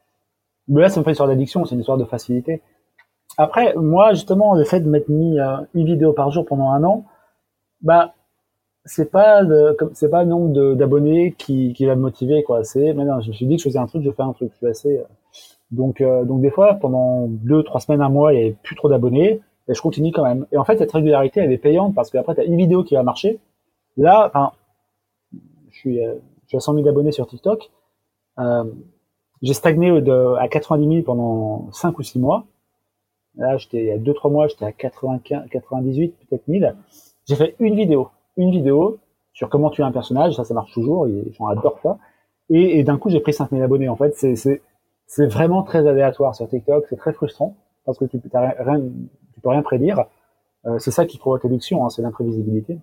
[0.67, 2.61] Mais là, ça me fait sur l'addiction, c'est une histoire de facilité.
[3.37, 7.05] Après, moi, justement, le fait de m'être mis une vidéo par jour pendant un an,
[7.81, 8.13] bah,
[8.85, 9.43] c'est pas
[9.93, 12.65] c'est pas le nombre d'abonnés qui, qui va me motiver quoi.
[12.65, 14.51] C'est maintenant je me suis dit que je faisais un truc je fais un truc
[14.53, 15.05] je suis assez euh,
[15.71, 18.77] donc euh, donc des fois pendant deux trois semaines un mois il y avait plus
[18.77, 20.47] trop d'abonnés et je continue quand même.
[20.53, 22.95] Et en fait cette régularité elle est payante parce qu'après tu as une vidéo qui
[22.95, 23.39] va marcher.
[23.97, 24.53] Là enfin
[25.71, 26.15] je suis euh,
[26.45, 27.71] je suis à 100 000 abonnés sur TikTok.
[28.39, 28.65] Euh,
[29.43, 32.47] j'ai stagné de, à 90 000 pendant 5 ou 6 mois.
[33.37, 36.75] Là j'étais il y a 2 3 mois j'étais à 95 98 peut-être 1000
[37.29, 38.09] j'ai fait une vidéo
[38.39, 38.99] une vidéo
[39.35, 41.99] sur comment tuer un personnage, ça, ça marche toujours, les gens adorent ça.
[42.51, 43.89] Et, et d'un coup, j'ai pris 5000 abonnés.
[43.89, 48.31] En fait, c'est, vraiment très aléatoire sur TikTok, c'est très frustrant parce que tu peux
[48.33, 48.81] rien,
[49.35, 50.07] tu peux rien prédire.
[50.67, 52.79] Euh, c'est ça qui provoque l'addiction, hein, c'est l'imprévisibilité.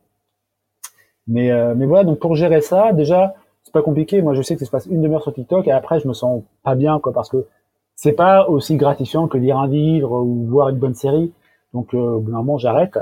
[1.28, 4.22] Mais, mais voilà, donc pour gérer ça, déjà, c'est pas compliqué.
[4.22, 6.14] Moi, je sais que ça se passe une demi-heure sur TikTok et après, je me
[6.14, 7.48] sens pas bien, quoi, parce que
[7.96, 11.34] c'est pas aussi gratifiant que lire un livre ou voir une bonne série.
[11.74, 13.00] Donc, euh, au j'arrête.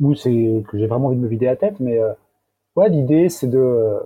[0.00, 1.80] Ou c'est que j'ai vraiment envie de me vider la tête.
[1.80, 2.12] Mais euh,
[2.76, 3.98] ouais, l'idée, c'est de,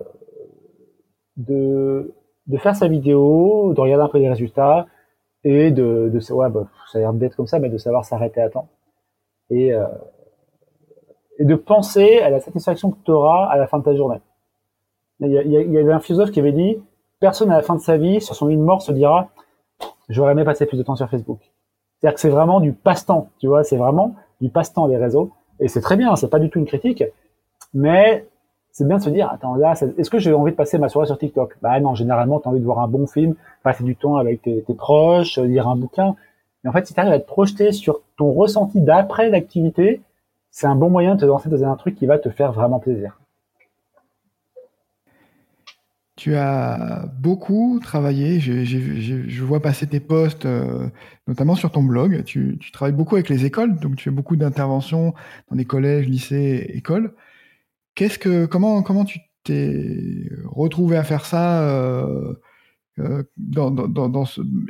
[1.36, 2.14] de,
[2.46, 4.86] de faire sa vidéo, de regarder un peu les résultats
[5.44, 8.48] et de, de ouais, bah, a l'air bête comme ça, mais de savoir s'arrêter à
[8.48, 8.68] temps.
[9.50, 9.86] Et, euh,
[11.38, 14.20] et de penser à la satisfaction que tu auras à la fin de ta journée.
[15.20, 16.78] Il y, il y avait un philosophe qui avait dit,
[17.20, 19.28] personne à la fin de sa vie, sur son lit de mort, se dira,
[20.08, 21.40] j'aurais aimé passer plus de temps sur Facebook.
[21.98, 25.30] C'est-à-dire que c'est vraiment du passe-temps, tu vois, c'est vraiment du passe-temps les réseaux.
[25.60, 27.04] Et c'est très bien, c'est pas du tout une critique,
[27.74, 28.26] mais
[28.72, 31.06] c'est bien de se dire, attends, là, est-ce que j'ai envie de passer ma soirée
[31.06, 31.58] sur TikTok?
[31.60, 34.42] Bah non, généralement, tu as envie de voir un bon film, passer du temps avec
[34.42, 36.16] tes, proches, lire un bouquin.
[36.64, 40.00] Mais en fait, si tu arrives à te projeter sur ton ressenti d'après l'activité,
[40.50, 42.78] c'est un bon moyen de te lancer dans un truc qui va te faire vraiment
[42.78, 43.18] plaisir.
[46.22, 50.88] Tu as beaucoup travaillé, je vois passer tes posts, euh,
[51.26, 52.22] notamment sur ton blog.
[52.22, 55.14] Tu, travailles beaucoup avec les écoles, donc tu fais beaucoup d'interventions
[55.50, 57.12] dans des collèges, lycées, écoles.
[57.96, 62.34] Qu'est-ce que, comment, comment tu t'es retrouvé à faire ça euh,
[63.00, 63.24] euh,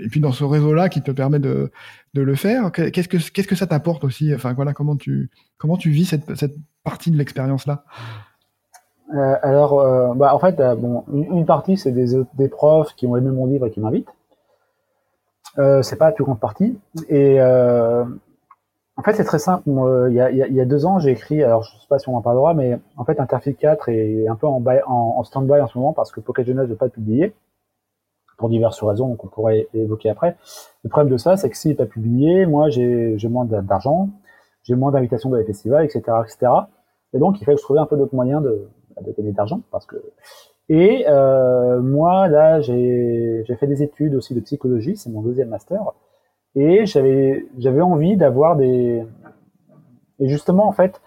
[0.02, 1.70] et puis dans ce réseau-là qui te permet de,
[2.14, 2.72] le faire?
[2.72, 4.34] Qu'est-ce que, qu'est-ce que ça t'apporte aussi?
[4.34, 7.84] Enfin voilà, comment tu, comment tu vis cette partie de l'expérience-là?
[9.14, 13.06] Euh, alors, euh, bah, en fait, euh, bon, une, partie, c'est des, des, profs qui
[13.06, 14.08] ont aimé mon livre et qui m'invitent.
[15.58, 16.78] Euh, c'est pas la plus grande partie.
[17.08, 19.64] Et en fait, c'est très simple.
[19.66, 22.16] Il y, a, y, a, deux ans, j'ai écrit, alors je sais pas si on
[22.16, 25.76] en parlera, mais en fait, Interfit 4 est un peu en, en, stand-by en ce
[25.78, 27.34] moment parce que Pocket Jeunesse ne veut pas le publier
[28.38, 30.36] pour diverses raisons qu'on pourrait évoquer après.
[30.84, 34.08] Le problème de ça, c'est que s'il n'est pas publié, moi, j'ai moins d'argent,
[34.62, 36.52] j'ai moins d'invitations dans les festivals, etc., etc.
[37.14, 38.68] Et donc, il fallait que je trouve un peu d'autres moyens de,
[39.02, 39.96] de gagner d'argent parce que
[40.68, 45.80] et euh, moi là j'ai fait des études aussi de psychologie, c'est mon deuxième master
[46.54, 49.04] et j'avais j'avais envie d'avoir des
[50.18, 51.00] et justement en fait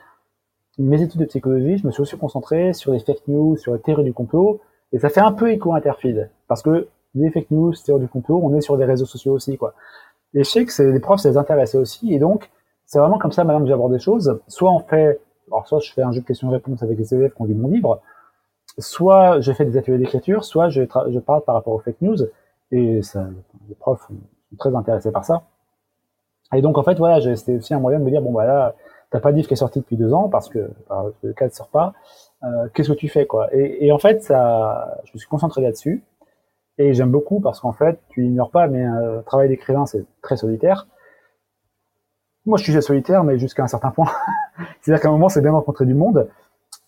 [0.78, 3.80] mes études de psychologie, je me suis aussi concentré sur les fake news, sur les
[3.80, 4.60] théories du complot
[4.92, 8.42] et ça fait un peu écho interfeed parce que les fake news, théories du complot,
[8.44, 9.74] on est sur les réseaux sociaux aussi quoi.
[10.34, 12.50] Et je sais que les profs ça les intéressait aussi et donc
[12.86, 14.40] c'est vraiment comme ça maintenant que j'aborde des choses.
[14.48, 17.42] Soit on fait alors soit je fais un jeu de questions-réponses avec les élèves qui
[17.42, 18.02] ont lu mon livre,
[18.78, 22.18] soit je fais des ateliers d'écriture, soit je, parle par rapport aux fake news,
[22.72, 24.16] et les profs sont
[24.58, 25.44] très intéressés par ça.
[26.54, 28.76] Et donc en fait voilà, c'était aussi un moyen de me dire bon bah là,
[29.10, 30.70] t'as pas de livre qui est sorti depuis deux ans parce que
[31.24, 31.94] le cas ne sort pas.
[32.44, 33.54] Euh, Qu'est-ce que tu fais quoi?
[33.54, 36.04] Et, et, en fait ça, je me suis concentré là-dessus
[36.78, 40.06] et j'aime beaucoup parce qu'en fait tu ignores pas, mais un euh, travail d'écrivain c'est
[40.22, 40.88] très solitaire.
[42.46, 44.10] Moi, je suis solitaire, mais jusqu'à un certain point.
[44.82, 46.30] C'est-à-dire qu'à un moment, c'est bien de rencontrer du monde.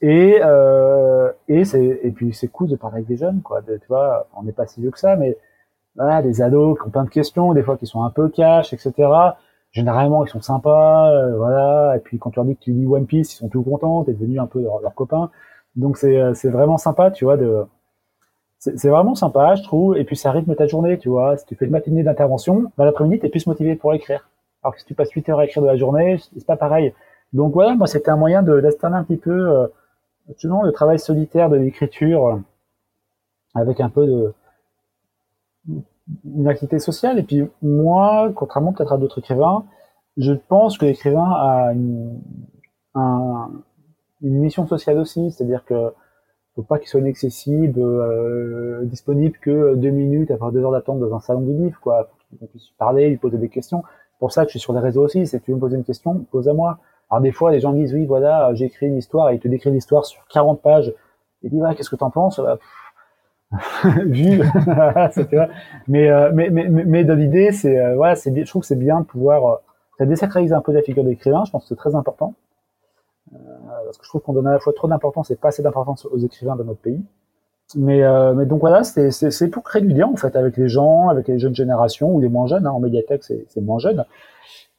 [0.01, 1.63] Et, euh, et,
[2.03, 3.61] et puis, c'est cool de parler avec des jeunes, quoi.
[3.63, 5.37] tu vois, on n'est pas si vieux que ça, mais
[6.23, 8.93] des ados qui ont plein de questions, des fois qui sont un peu cash, etc.
[9.71, 11.95] Généralement, ils sont sympas, euh, voilà.
[11.97, 14.03] Et puis, quand tu leur dis que tu lis One Piece, ils sont tout contents,
[14.03, 15.31] t'es devenu un peu leur, copain.
[15.75, 17.65] Donc, c'est, euh, c'est vraiment sympa, tu vois, de,
[18.59, 19.97] c'est, vraiment sympa, je trouve.
[19.97, 21.37] Et puis, ça rythme ta journée, tu vois.
[21.37, 24.29] Si tu fais une matinée d'intervention, bah, l'après-midi, t'es plus motivé pour écrire.
[24.63, 26.93] Alors que si tu passes 8 heures à écrire de la journée, c'est pas pareil.
[27.33, 29.67] Donc voilà, moi c'était un moyen de d'alterner un petit peu euh,
[30.27, 32.35] le travail solitaire de l'écriture euh,
[33.53, 34.33] avec un peu de
[36.25, 37.19] une activité sociale.
[37.19, 39.65] Et puis moi, contrairement peut-être à d'autres écrivains,
[40.15, 42.21] je pense que l'écrivain a une,
[42.95, 45.93] une mission sociale aussi, c'est-à-dire que
[46.55, 51.13] faut pas qu'il soit inaccessible, euh, disponible que deux minutes après deux heures d'attente dans
[51.13, 52.09] un salon du livre, quoi.
[52.31, 53.83] Faut qu'on puisse parler, lui poser des questions
[54.19, 55.83] pour ça que je suis sur les réseaux aussi, que tu veux me poser une
[55.83, 56.79] question, pose à moi.
[57.09, 59.47] Alors des fois, les gens disent, oui, voilà, j'ai écrit une histoire, et ils te
[59.47, 60.93] décrivent l'histoire sur 40 pages,
[61.43, 62.39] et dis, voilà, qu'est-ce que t'en penses?
[62.39, 62.57] Bah,
[64.05, 64.41] Vu,
[65.87, 68.75] mais, euh, mais, mais, mais, de l'idée, c'est, euh, voilà, c'est, je trouve que c'est
[68.75, 69.55] bien de pouvoir, euh,
[69.97, 72.33] ça désacralise un peu la figure d'écrivain, je pense que c'est très important,
[73.33, 73.37] euh,
[73.85, 76.05] parce que je trouve qu'on donne à la fois trop d'importance et pas assez d'importance
[76.05, 77.01] aux écrivains dans notre pays.
[77.75, 81.09] Mais, euh, mais donc voilà, c'est pour créer du lien en fait avec les gens,
[81.09, 82.65] avec les jeunes générations ou les moins jeunes.
[82.65, 84.05] Hein, en médiathèque, c'est moins jeune.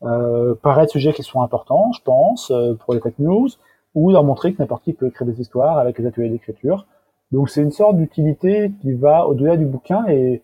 [0.05, 3.49] Euh, parler de sujets qui sont importants, je pense, euh, pour les fake news,
[3.95, 6.87] ou leur montrer que n'importe qui peut écrire des histoires avec les ateliers d'écriture.
[7.33, 10.43] Donc c'est une sorte d'utilité qui va au-delà du bouquin et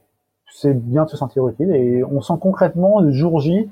[0.51, 1.71] c'est bien de se sentir utile.
[1.75, 3.71] Et on sent concrètement le jour J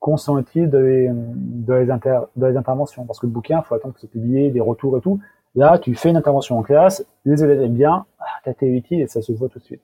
[0.00, 3.04] qu'on sent utile de les, de les, inter, de les interventions.
[3.04, 5.20] Parce que le bouquin, il faut attendre que c'est publié, des retours et tout.
[5.56, 9.00] Là, tu fais une intervention en classe, les élèves aiment bien, ah, t'as été utile
[9.00, 9.80] et ça se voit tout de suite.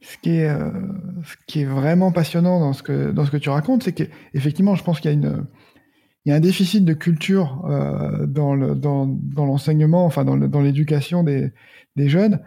[0.00, 0.70] Ce qui, est, euh,
[1.22, 5.12] ce qui est vraiment passionnant dans ce que, tu racontes, c'est qu'effectivement, je pense qu'il
[6.24, 8.54] y a un déficit de culture euh, dans
[9.36, 11.52] l'enseignement, enfin dans l'éducation des,
[11.96, 12.40] des jeunes.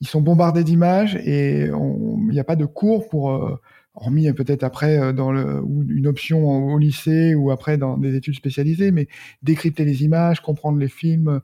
[0.00, 3.60] Ils sont bombardés d'images et il n'y a pas de cours pour, euh,
[3.96, 8.34] hormis peut-être après euh, dans le, une option au lycée ou après dans des études
[8.34, 9.08] spécialisées, mais
[9.42, 11.40] décrypter les images, comprendre les films,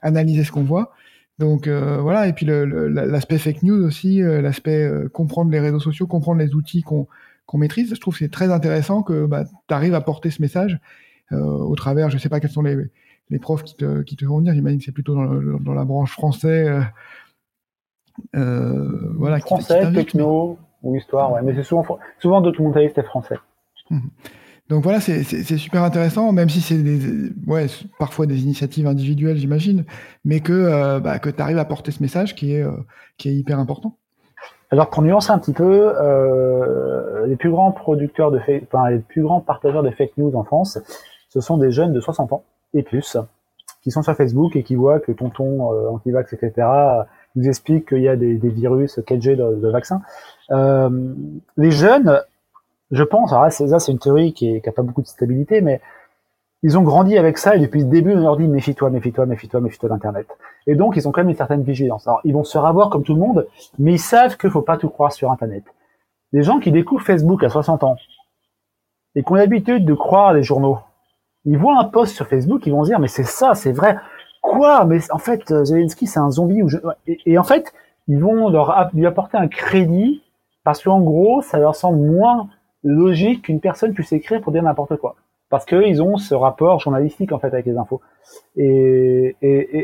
[0.00, 0.92] analyser ce qu'on voit.
[1.38, 6.40] Donc euh, voilà, et puis l'aspect fake news aussi, l'aspect comprendre les réseaux sociaux, comprendre
[6.40, 7.08] les outils qu'on
[7.54, 7.94] maîtrise.
[7.94, 10.78] Je trouve que c'est très intéressant que bah, tu arrives à porter ce message
[11.32, 12.76] euh, au travers, je sais pas quels sont les,
[13.30, 15.26] les profs qui te, qui te font venir, j'imagine que c'est plutôt dans,
[15.60, 16.68] dans, la branche français.
[16.68, 16.82] Euh,
[18.36, 21.40] euh, français, techno ou histoire, ouais.
[21.42, 23.36] mais c'est souvent, souvent documentaliste et français.
[23.90, 24.10] Mhm.
[24.68, 25.22] Donc voilà, c'est
[25.58, 26.80] super intéressant, même si c'est
[27.46, 27.66] ouais,
[27.98, 29.84] parfois des initiatives individuelles, j'imagine,
[30.24, 32.64] mais que, bah, que tu arrives à porter ce message qui est,
[33.18, 33.96] qui est hyper important.
[34.72, 39.00] Alors pour nuancer un petit peu, euh, les plus grands producteurs de fake, enfin les
[39.00, 40.78] plus grands partageurs de fake news en France,
[41.28, 43.18] ce sont des jeunes de 60 ans et plus
[43.82, 46.66] qui sont sur Facebook et qui voient que tonton euh, antivax, etc.,
[47.36, 50.00] nous explique qu'il y a des, virus 4G de, de vaccins.
[50.50, 51.14] Euh,
[51.56, 52.20] les jeunes,
[52.90, 55.80] je pense, alors là, ça c'est une théorie qui n'a pas beaucoup de stabilité, mais
[56.62, 59.60] ils ont grandi avec ça et depuis le début, on leur dit méfie-toi, méfie-toi, méfie-toi,
[59.60, 60.26] méfie-toi d'Internet.
[60.66, 62.06] Et donc, ils ont quand même une certaine vigilance.
[62.06, 64.76] Alors, ils vont se ravoir comme tout le monde, mais ils savent qu'il faut pas
[64.76, 65.64] tout croire sur Internet.
[66.32, 67.96] Les gens qui découvrent Facebook à 60 ans
[69.14, 70.78] et qui ont l'habitude de croire les journaux,
[71.44, 73.96] ils voient un post sur Facebook, ils vont se dire, mais c'est ça, c'est vrai.
[74.40, 74.84] Quoi?
[74.84, 76.62] Mais en fait, euh, Zelensky, c'est un zombie.
[76.62, 76.68] Ou
[77.06, 77.72] et, en fait,
[78.06, 80.22] ils vont leur, lui apporter un crédit
[80.64, 82.48] parce qu'en gros, ça leur semble moins
[82.84, 85.16] logique qu'une personne puisse écrire pour dire n'importe quoi
[85.52, 88.00] parce qu'ils ont ce rapport journalistique en fait avec les infos.
[88.56, 89.36] Et,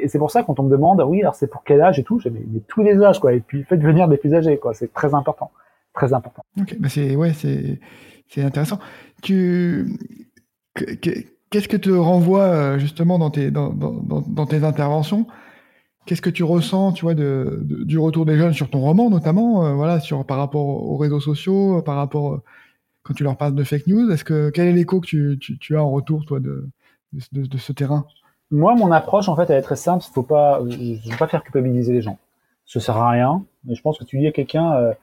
[0.09, 2.19] c'est pour ça quand on me demande, oui, alors c'est pour quel âge et tout,
[2.19, 3.35] j'ai mais, tous les âges quoi.
[3.35, 5.51] Et puis faites venir des plus âgés quoi, c'est très important,
[5.93, 6.43] très important.
[6.59, 7.81] Ok, bah c'est ouais, c'est
[8.29, 8.79] c'est intéressant.
[9.21, 9.99] Tu
[10.75, 15.27] qu'est-ce que te renvoie euh, justement dans tes dans, dans, dans tes interventions?
[16.09, 19.75] Qu'est-ce que tu ressens, tu vois, du retour des jeunes sur ton roman, notamment, euh,
[19.75, 22.41] voilà, par rapport aux réseaux sociaux, par rapport
[23.03, 26.25] quand tu leur parles de fake news quel est l'écho que tu, as en retour
[26.25, 26.69] toi de,
[27.59, 28.07] ce terrain?
[28.51, 30.03] Moi, mon approche en fait, elle est très simple.
[30.15, 32.19] Faut pas, je ne veux pas faire culpabiliser les gens.
[32.65, 33.45] Ça sert à rien.
[33.65, 34.95] Mais je pense que tu dis à quelqu'un, euh,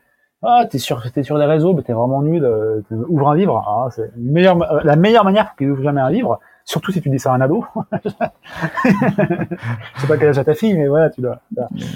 [0.41, 2.43] ah, t'es sur, t'es sur les réseaux, mais t'es vraiment nul.
[2.43, 3.63] Euh, ouvre un livre.
[3.67, 6.99] Ah, c'est meilleure, euh, la meilleure manière pour qu'il ouvre jamais un livre, Surtout si
[6.99, 7.63] tu dis ça à un ado.
[8.03, 11.39] je sais pas quel âge a ta fille, mais voilà, tu dois.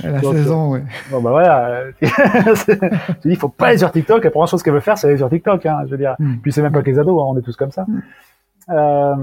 [0.03, 0.83] Elle a 16 ans, ouais.
[1.09, 1.85] Bon, bah voilà.
[1.99, 4.23] tu dis, il faut pas aller sur TikTok.
[4.23, 6.15] La première chose qu'elle veut faire, c'est aller sur TikTok, hein, je veux dire.
[6.19, 6.35] Mm.
[6.43, 7.85] Puis c'est même pas que les ados, hein, on est tous comme ça.
[7.87, 8.01] Mm.
[8.69, 9.15] Euh,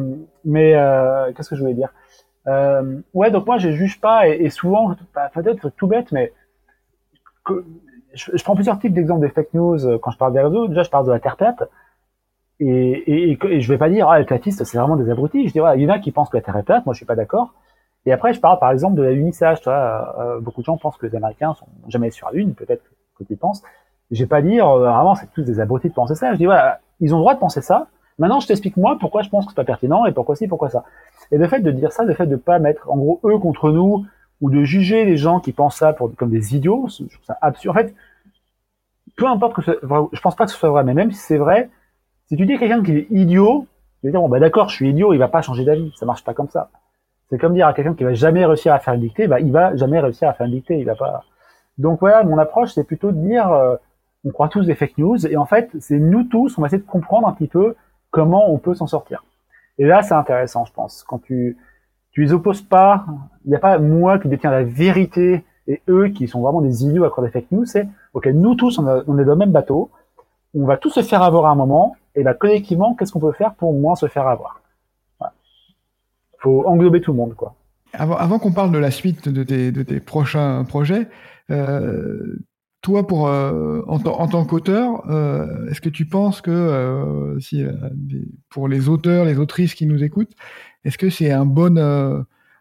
[0.45, 1.91] mais, euh, qu'est-ce que je voulais dire?
[2.49, 6.33] Euh, ouais, donc moi, je juge pas, et, souvent, bah, peut-être tout bête, mais
[8.15, 10.67] je, je, prends plusieurs types d'exemples des fake news quand je parle des réseaux.
[10.67, 11.63] Déjà, je parle de la Terre plate.
[12.59, 15.47] Et, et, et, je vais pas dire, ah, les platistes, c'est vraiment des abrutis.
[15.49, 16.95] Je dis, voilà, il y en a qui pensent que la Terre est plate, moi
[16.95, 17.53] je suis pas d'accord.
[18.07, 19.61] Et après, je parle par exemple de la lunissage.
[19.61, 22.55] Tu vois, euh, beaucoup de gens pensent que les Américains sont jamais sur la Lune,
[22.55, 22.83] peut-être
[23.19, 23.63] que tu penses.
[24.11, 26.33] Je vais pas dire, euh, vraiment, c'est tous des abrutis de penser ça.
[26.33, 27.89] Je dis, voilà, ils ont le droit de penser ça.
[28.19, 30.71] Maintenant, je t'explique moi pourquoi je pense que c'est pas pertinent et pourquoi ci, pourquoi
[30.71, 30.85] ça.
[31.33, 33.71] Et le fait de dire ça, le fait de pas mettre, en gros, eux contre
[33.71, 34.07] nous,
[34.41, 37.37] ou de juger les gens qui pensent ça pour, comme des idiots, je trouve ça
[37.43, 37.77] absurde.
[37.77, 37.95] En fait,
[39.17, 39.73] peu importe que ce,
[40.13, 41.71] je pense pas que ce soit vrai, mais même si c'est vrai,
[42.29, 43.67] si tu dis à quelqu'un qui est idiot,
[44.01, 45.93] tu vas dire, bon, bah d'accord, je suis idiot, il va pas changer d'avis.
[45.97, 46.71] Ça marche pas comme ça.
[47.31, 49.51] C'est comme dire à quelqu'un qui va jamais réussir à faire une dictée, bah, il
[49.51, 51.25] va jamais réussir à faire une dictée, il va pas.
[51.79, 53.77] Donc voilà, mon approche, c'est plutôt de dire, euh,
[54.25, 56.81] on croit tous des fake news, et en fait, c'est nous tous, on va essayer
[56.81, 57.75] de comprendre un petit peu
[58.11, 59.25] comment on peut s'en sortir.
[59.79, 61.03] Et là, c'est intéressant, je pense.
[61.03, 61.59] Quand tu,
[62.13, 63.05] tu les opposes pas,
[63.45, 66.85] il n'y a pas moi qui détiens la vérité et eux qui sont vraiment des
[66.85, 69.39] idiots à croire des fake news, c'est, ok, nous tous, on, on est dans le
[69.39, 69.91] même bateau,
[70.55, 73.33] on va tous se faire avoir à un moment, et là, collectivement, qu'est-ce qu'on peut
[73.33, 74.63] faire pour moins se faire avoir?
[75.21, 77.55] Il faut englober tout le monde, quoi.
[77.93, 81.09] Avant, qu'on parle de la suite de tes, prochains projets,
[81.51, 82.37] euh,
[82.83, 87.37] toi, pour euh, en, tant qu'auteur, euh, est-ce que tu penses que
[88.51, 90.33] pour les auteurs, les autrices qui nous écoutent,
[90.85, 91.79] est-ce que c'est un bon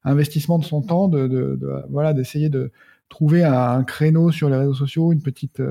[0.03, 2.71] investissement de son temps de, voilà d'essayer de
[3.09, 5.61] trouver un, créneau sur les réseaux sociaux, une petite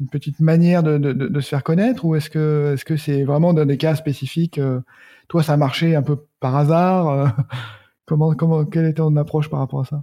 [0.00, 3.94] une petite manière de, se faire connaître ou est-ce que c'est vraiment dans des cas
[3.94, 4.80] spécifiques euh,
[5.28, 7.08] Toi, ça a marché un peu par hasard.
[7.08, 7.26] Euh,
[8.06, 10.02] comment comment quelle est ton approche par rapport à ça?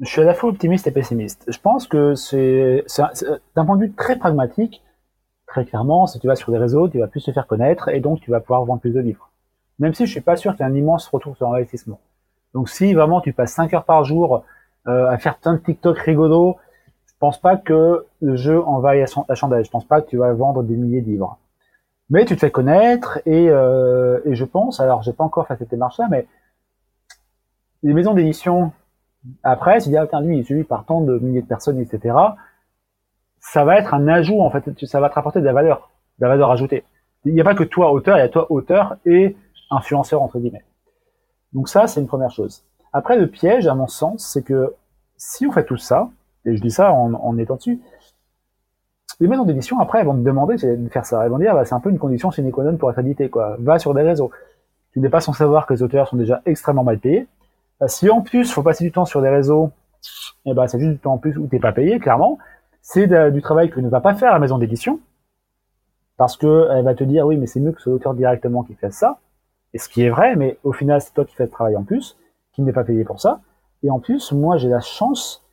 [0.00, 1.44] Je suis à la fois optimiste et pessimiste.
[1.48, 2.84] Je pense que c'est
[3.56, 4.82] d'un point de vue très pragmatique.
[5.46, 8.00] Très clairement, si tu vas sur des réseaux, tu vas plus te faire connaître et
[8.00, 9.30] donc tu vas pouvoir vendre plus de livres.
[9.78, 12.00] Même si je suis pas sûr qu'il y ait un immense retour sur investissement.
[12.54, 14.44] Donc si vraiment tu passes 5 heures par jour
[14.86, 16.67] euh, à faire de TikTok rigolos je
[17.18, 19.64] pense pas que le jeu envahisse la chandelle.
[19.64, 21.38] Je pense pas que tu vas vendre des milliers de livres.
[22.10, 25.56] Mais tu te fais connaître et, euh, et je pense, alors j'ai pas encore fait
[25.56, 26.26] cette démarche-là, mais
[27.82, 28.72] les maisons d'édition,
[29.42, 32.16] après, tu dis, ah, lui, est suivi par tant de milliers de personnes, etc.
[33.40, 36.24] Ça va être un ajout, en fait, ça va te rapporter de la valeur, de
[36.24, 36.84] la valeur ajoutée.
[37.24, 39.36] Il n'y a pas que toi, auteur, il y a toi, auteur et
[39.70, 40.64] influenceur, entre guillemets.
[41.52, 42.64] Donc ça, c'est une première chose.
[42.92, 44.74] Après, le piège, à mon sens, c'est que
[45.16, 46.10] si on fait tout ça,
[46.48, 47.80] et je dis ça en, étant dessus,
[49.20, 51.24] les maisons d'édition, après, elles vont te demander de faire ça.
[51.24, 53.28] Elles vont dire, bah, c'est un peu une condition sine qua non pour être édité,
[53.28, 53.56] quoi.
[53.58, 54.30] Va sur des réseaux.
[54.92, 57.26] Tu n'es pas sans savoir que les auteurs sont déjà extrêmement mal payés.
[57.82, 59.70] Euh, si en plus, faut passer du temps sur des réseaux,
[60.46, 62.38] eh ben, c'est juste du temps en plus où t'es pas payé, clairement.
[62.80, 65.00] C'est du travail que ne va pas faire la maison d'édition.
[66.16, 68.74] Parce que elle va te dire, oui, mais c'est mieux que ce l'auteur directement qui
[68.74, 69.18] fasse ça.
[69.74, 71.84] Et ce qui est vrai, mais au final, c'est toi qui fais le travail en
[71.84, 72.16] plus,
[72.52, 73.40] qui n'est pas payé pour ça.
[73.82, 75.44] Et en plus, moi, j'ai la chance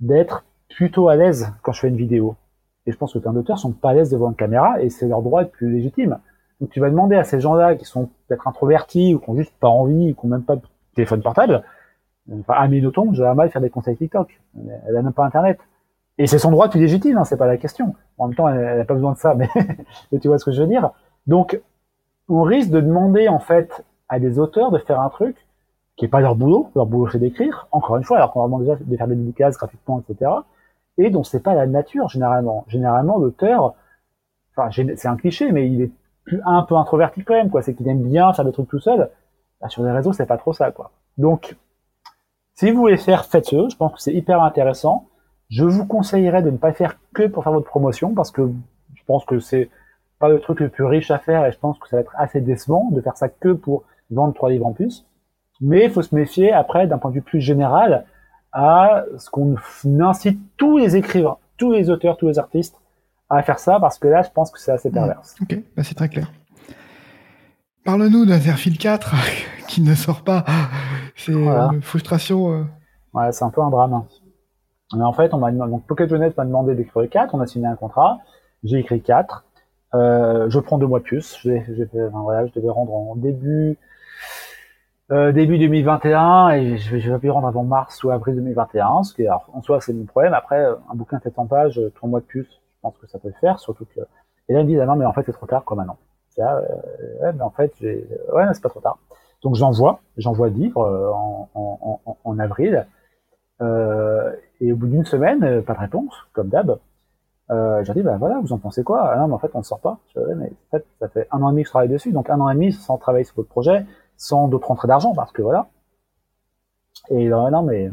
[0.00, 2.36] d'être plutôt à l'aise quand je fais une vidéo.
[2.86, 5.08] Et je pense que plein d'auteurs sont pas à l'aise devant une caméra et c'est
[5.08, 6.18] leur droit de plus légitime.
[6.60, 9.54] Donc tu vas demander à ces gens-là qui sont peut-être introvertis ou qui ont juste
[9.58, 10.62] pas envie ou qui ont même pas de
[10.94, 11.62] téléphone portable.
[12.32, 14.40] Enfin, Amélie Nothomb, je vais mal faire des conseils TikTok.
[14.86, 15.58] Elle a même pas Internet.
[16.16, 17.94] Et c'est son droit plus légitime, hein, c'est pas la question.
[18.18, 19.34] En même temps, elle n'a pas besoin de ça,
[20.12, 20.90] mais tu vois ce que je veux dire.
[21.26, 21.60] Donc,
[22.28, 25.43] on risque de demander en fait à des auteurs de faire un truc
[25.96, 26.70] qui est pas leur boulot.
[26.74, 27.68] Leur boulot c'est d'écrire.
[27.72, 30.30] Encore une fois, alors qu'on leur demande déjà de faire des dédicaces gratuitement, etc
[30.98, 32.64] et dont c'est pas la nature généralement.
[32.68, 33.74] Généralement, l'auteur,
[34.56, 35.92] enfin, c'est un cliché, mais il est
[36.24, 37.62] plus un peu introverti quand même, quoi.
[37.62, 39.10] C'est qu'il aime bien faire des trucs tout seul.
[39.60, 40.92] Bah, sur les réseaux, c'est pas trop ça, quoi.
[41.18, 41.56] Donc,
[42.54, 43.68] si vous voulez faire, faites-le.
[43.68, 45.08] Je pense que c'est hyper intéressant.
[45.50, 48.50] Je vous conseillerais de ne pas faire que pour faire votre promotion, parce que
[48.94, 49.70] je pense que c'est
[50.18, 52.14] pas le truc le plus riche à faire, et je pense que ça va être
[52.16, 55.06] assez décevant de faire ça que pour vendre trois livres en plus.
[55.64, 58.04] Mais il faut se méfier après, d'un point de vue plus général,
[58.52, 59.56] à ce qu'on
[60.00, 62.76] incite tous les écrivains, tous les auteurs, tous les artistes
[63.30, 65.34] à faire ça, parce que là, je pense que c'est assez perverse.
[65.40, 66.30] Ok, bah, c'est très clair.
[67.84, 69.14] Parle-nous d'Interfil 4
[69.68, 70.44] qui ne sort pas.
[71.16, 72.52] C'est une frustration.
[72.52, 72.64] Euh.
[73.14, 74.04] Ouais, c'est un peu un drame.
[74.94, 77.74] Mais en fait, on m'a donc Pocket m'a demandé d'écrire 4, on a signé un
[77.74, 78.18] contrat,
[78.62, 79.44] j'ai écrit 4.
[79.94, 81.38] Euh, je prends deux mois de plus.
[81.42, 81.64] J'ai,
[82.12, 83.78] voilà, je devais rendre en début
[85.10, 89.02] euh, début 2021 et je vais, je vais plus rendre avant mars ou avril 2021,
[89.02, 90.34] ce qui alors, en soi c'est mon problème.
[90.34, 93.18] Après, un bouquin de 700 pages, euh, trois mois de plus, je pense que ça
[93.18, 94.00] peut le faire, surtout que
[94.48, 95.98] et là il me dit ah non mais en fait c'est trop tard quoi maintenant.
[96.38, 96.60] Euh,
[97.22, 98.98] ouais, mais en fait ouais c'est pas trop tard.
[99.42, 102.86] Donc j'envoie, j'envoie le livre euh, en, en, en, en, avril
[103.60, 106.78] euh, et au bout d'une semaine, pas de réponse comme d'hab.
[107.50, 109.10] Euh, j'ai dit bah voilà vous en pensez quoi?
[109.12, 109.98] Ah non mais en fait on ne sort pas.
[110.14, 112.30] Je, mais en fait ça fait un an et demi que je travaille dessus, donc
[112.30, 113.84] un an et demi sans travailler sur votre projet
[114.16, 115.68] sans d'autres entrées d'argent, parce que voilà.
[117.10, 117.90] Et là, non, mais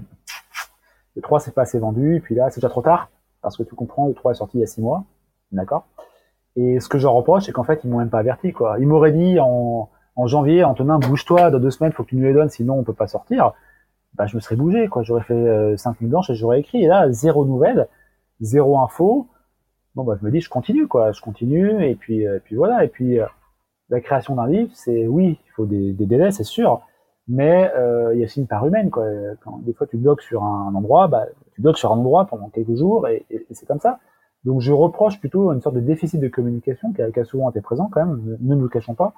[1.16, 3.10] le 3 c'est pas assez vendu, et puis là, c'est déjà trop tard,
[3.42, 5.04] parce que tu comprends, le 3 est sorti il y a 6 mois,
[5.52, 5.86] d'accord
[6.56, 8.78] Et ce que je reproche, c'est qu'en fait, ils m'ont même pas averti, quoi.
[8.80, 12.24] Ils m'auraient dit en, en janvier, Antonin, bouge-toi, dans deux semaines, faut que tu nous
[12.24, 13.54] les donnes, sinon on peut pas sortir.
[14.16, 15.04] Bah, je me serais bougé, quoi.
[15.04, 16.84] J'aurais fait euh, 5 nuits blanches et j'aurais écrit.
[16.84, 17.88] Et là, zéro nouvelle,
[18.42, 19.28] zéro info.
[19.96, 21.12] Bon, bah, je me dis, je continue, quoi.
[21.12, 22.84] Je continue, et puis, euh, puis voilà.
[22.84, 23.26] Et puis, euh,
[23.92, 26.82] la création d'un livre, c'est oui, il faut des, délais, c'est sûr,
[27.28, 28.90] mais euh, il y a aussi une part humaine.
[28.90, 29.06] Quoi.
[29.62, 32.76] Des fois tu bloques sur un endroit, bah, tu bloques sur un endroit pendant quelques
[32.76, 34.00] jours et, c'est comme ça.
[34.44, 37.90] Donc je reproche plutôt une sorte de déficit de communication qui a, souvent été présent
[37.92, 39.14] quand même, ne nous le cachons pas,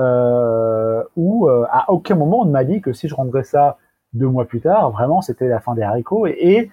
[0.00, 3.78] euh, où euh, à aucun moment on ne m'a dit que si je rendrais ça
[4.12, 6.70] deux mois plus tard, vraiment c'était la fin des haricots et, et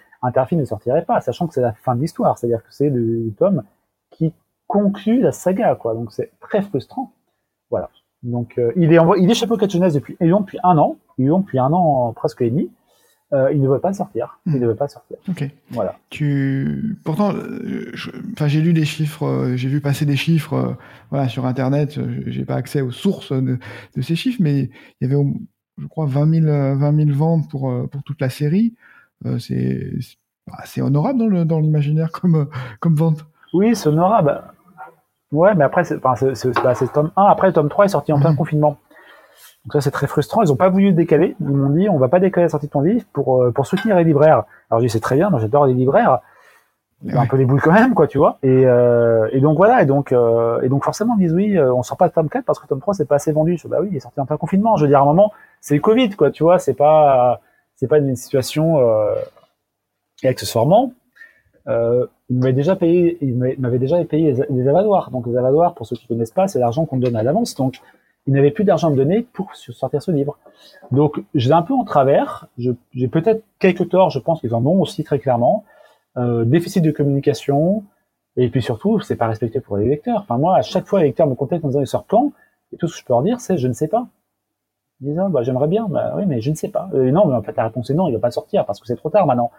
[0.52, 3.64] ne sortirait pas, sachant que c'est la fin de l'histoire, c'est-à-dire que c'est le, tome
[4.12, 4.34] qui
[4.68, 5.94] conclut la saga, quoi.
[5.94, 7.12] Donc c'est très frustrant.
[7.74, 7.90] Voilà.
[8.22, 11.58] Donc euh, il est il est Jeunesse depuis ils depuis un an, ils l'ont depuis
[11.58, 12.70] un an presque et demi.
[13.34, 14.40] Euh, il ne veut pas sortir.
[14.46, 14.60] Il hmm.
[14.60, 15.18] ne veut pas sortir.
[15.28, 15.50] Ok.
[15.72, 15.98] Voilà.
[16.12, 17.92] Tu pourtant, euh,
[18.34, 20.78] enfin j'ai lu des chiffres, j'ai vu passer des chiffres,
[21.10, 22.00] voilà sur internet.
[22.28, 23.58] J'ai pas accès aux sources de,
[24.02, 24.70] ces chiffres, mais
[25.02, 25.20] il y avait,
[25.82, 26.46] je crois, 20 000,
[26.78, 28.76] 20 000 ventes pour pour toute la série.
[29.40, 29.94] c'est
[30.66, 32.48] c'est honorable dans dans l'imaginaire comme
[32.80, 33.26] comme vente.
[33.52, 34.44] Oui, c'est honorable.
[35.34, 37.24] Ouais, mais après, c'est enfin, le tome 1.
[37.24, 38.38] Après, le tome 3 est sorti en plein mhm.
[38.38, 38.78] confinement.
[39.66, 40.42] Donc ça, c'est très frustrant.
[40.44, 41.36] Ils ont pas voulu le décaler.
[41.42, 43.66] Ils m'ont dit, on va pas décaler la sortie de ton livre pour, euh, pour
[43.66, 44.44] soutenir les libraires.
[44.70, 45.32] Alors, je dis, c'est très bien.
[45.38, 46.20] J'adore les libraires.
[47.12, 48.38] Un peu des boules quand même, quoi, tu vois.
[48.44, 49.82] Et, euh, et donc, voilà.
[49.82, 52.30] Et donc, euh, et donc, forcément, ils disent, oui, euh, on sort pas le tome
[52.30, 53.58] 4 parce que tome 3, c'est pas assez vendu.
[53.58, 54.78] Je dis, bah oui, il est sorti en plein confinement.
[54.78, 56.60] Je veux dire, à un moment, c'est le Covid, quoi, tu vois.
[56.60, 57.42] C'est pas,
[57.76, 59.16] c'est pas une situation, euh,
[60.24, 60.94] et accessoirement,
[61.68, 65.12] euh, il m'avait déjà payé, il m'avait déjà payé les, avaloirs.
[65.12, 67.54] Donc les avaloirs, pour ceux qui connaissent pas, c'est l'argent qu'on donne à l'avance.
[67.54, 67.80] Donc
[68.26, 70.40] il n'avait plus d'argent à me donner pour sortir ce livre.
[70.92, 72.48] Donc j'ai un peu en travers.
[72.58, 74.10] J'ai peut-être quelques torts.
[74.10, 75.64] Je pense qu'ils en ont aussi très clairement.
[76.18, 77.84] Euh, déficit de communication.
[78.36, 80.22] Et puis surtout, c'est pas respecté pour les lecteurs.
[80.22, 82.32] Enfin, moi, à chaque fois, les lecteurs me contactent en disant, il sort quand?
[82.72, 84.08] Et tout ce que je peux leur dire, c'est, je ne sais pas.
[85.02, 85.88] Ils disent, ah, bah, j'aimerais bien.
[85.88, 86.90] Bah, oui, mais je ne sais pas.
[86.96, 88.88] Euh, non, mais en fait, la réponse est non, il va pas sortir parce que
[88.88, 89.52] c'est trop tard maintenant.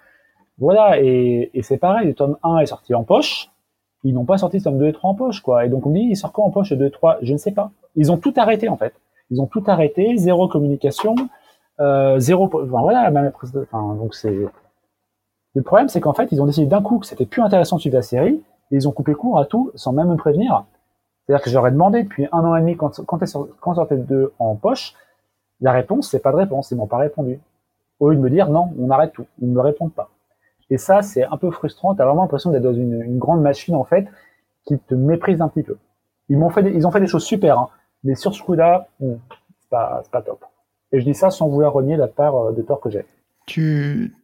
[0.59, 1.01] Voilà.
[1.01, 3.51] Et, et c'est pareil, le tome 1 est sorti en poche.
[4.05, 5.65] Ils n'ont pas sorti le tome 2 et 3 en poche, quoi.
[5.65, 7.19] Et donc, on me dit, il sort quand en poche le 2 et 3?
[7.23, 7.71] Je ne sais pas.
[7.97, 8.95] Ils ont tout arrêté, en fait.
[9.31, 11.15] Ils ont tout arrêté, zéro communication,
[11.81, 14.37] euh, zéro, enfin, voilà, même, enfin, donc c'est,
[15.55, 17.81] le problème, c'est qu'en fait, ils ont décidé d'un coup que c'était plus intéressant de
[17.81, 20.65] suivre la série, et ils ont coupé court à tout sans même me prévenir.
[21.27, 23.19] C'est-à-dire que j'aurais demandé depuis un an et demi quand, quand,
[23.61, 24.95] quand sortait le 2 en poche,
[25.61, 27.41] la réponse, c'est pas de réponse, ils m'ont pas répondu.
[28.01, 30.11] Au lieu de me dire non, on arrête tout, ils ne me répondent pas.
[30.71, 33.75] Et ça, c'est un peu frustrant, t'as vraiment l'impression d'être dans une, une, grande machine,
[33.75, 34.07] en fait,
[34.67, 35.77] qui te méprise un petit peu.
[36.29, 37.69] Ils m'ont fait des, ils ont fait des choses super, hein,
[38.03, 39.15] mais sur ce coup-là, hmm,
[39.61, 40.45] c'est pas, pas top.
[40.93, 43.05] Et je dis ça sans vouloir renier la part euh, de tort que j'ai.
[43.47, 44.15] Tu,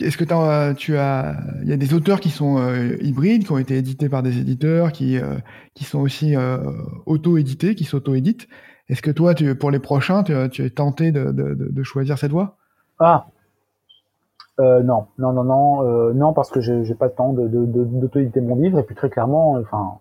[0.00, 3.52] est-ce que as, tu as, il y a des auteurs qui sont euh, hybrides, qui
[3.52, 5.36] ont été édités par des éditeurs, qui euh,
[5.74, 6.58] qui sont aussi euh,
[7.06, 8.48] auto-édités, qui s'auto-éditent.
[8.88, 12.18] Est-ce que toi, tu, pour les prochains, tu, tu es tenté de, de, de, choisir
[12.18, 12.58] cette voie?
[12.98, 13.26] Ah
[14.58, 18.78] non, non, non, non, non, parce que j'ai pas le temps de d'auto-éditer mon livre.
[18.78, 19.98] Et puis très clairement, enfin,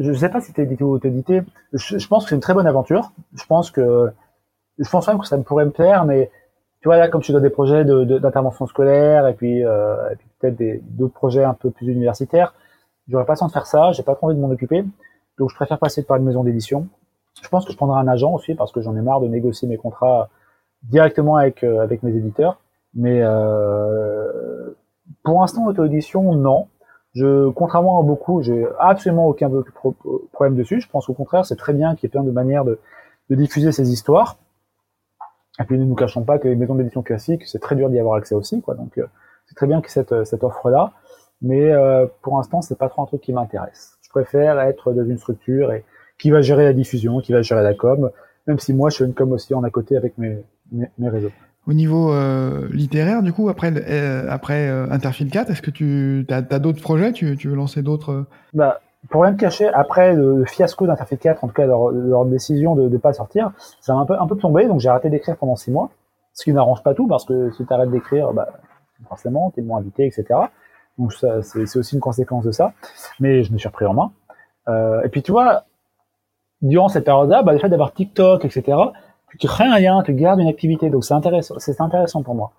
[0.00, 1.42] je sais pas si es édité ou auto-édité.
[1.72, 3.12] Je, je, pense que c'est une très bonne aventure.
[3.34, 4.10] Je pense que
[4.78, 6.30] je pense même que ça me pourrait me plaire, mais
[6.80, 10.14] tu vois là comme je suis dans des projets d'intervention de, scolaire et puis, euh,
[10.18, 12.54] puis peut-être d'autres projets un peu plus universitaires,
[13.08, 14.84] j'aurais pas le temps de faire ça, j'ai pas trop envie de m'en occuper,
[15.38, 16.88] donc je préfère passer par une maison d'édition.
[17.42, 19.66] Je pense que je prendrai un agent aussi parce que j'en ai marre de négocier
[19.68, 20.28] mes contrats
[20.82, 22.60] directement avec euh, avec mes éditeurs,
[22.94, 24.76] mais euh,
[25.22, 26.68] pour l'instant auto-édition non.
[27.14, 29.48] Je, contrairement à beaucoup, j'ai absolument aucun
[30.32, 30.80] problème dessus.
[30.80, 32.78] Je pense au contraire, c'est très bien qu'il y ait plein de manières de,
[33.30, 34.36] diffuser ces histoires.
[35.60, 38.00] Et puis ne nous cachons pas que les maisons d'édition classiques, c'est très dur d'y
[38.00, 38.74] avoir accès aussi, quoi.
[38.74, 39.06] Donc euh,
[39.46, 40.92] c'est très bien que cette, euh, cette offre-là,
[41.40, 43.96] mais euh, pour l'instant c'est pas trop un truc qui m'intéresse.
[44.02, 45.84] Je préfère être dans une structure et
[46.18, 48.10] qui va gérer la diffusion, qui va gérer la com,
[48.46, 51.32] même si moi je fais une com aussi en à côté avec mes, mes, réseaux.
[51.66, 56.36] Au niveau euh, littéraire, du coup, après, euh, après Interfile 4, est-ce que tu as,
[56.36, 57.12] as d'autres projets?
[57.12, 61.44] Tu, tu veux lancer d'autres bah, pour rien te cacher, après le fiasco d'Interfait 4,
[61.44, 64.26] en tout cas leur, leur décision de ne pas sortir, ça m'a un peu, un
[64.26, 65.90] peu tombé, donc j'ai arrêté d'écrire pendant six mois,
[66.32, 68.48] ce qui n'arrange pas tout, parce que si tu arrêtes d'écrire, bah,
[69.08, 70.40] forcément, t'es moins invité, etc.
[70.98, 72.72] Donc c'est aussi une conséquence de ça,
[73.20, 74.12] mais je me suis repris en main.
[74.68, 75.64] Euh, et puis tu vois,
[76.62, 78.78] durant cette période-là, bah, le fait d'avoir TikTok, etc.,
[79.38, 82.52] tu crées un lien, tu gardes une activité, donc c'est intéressant, c'est intéressant pour moi.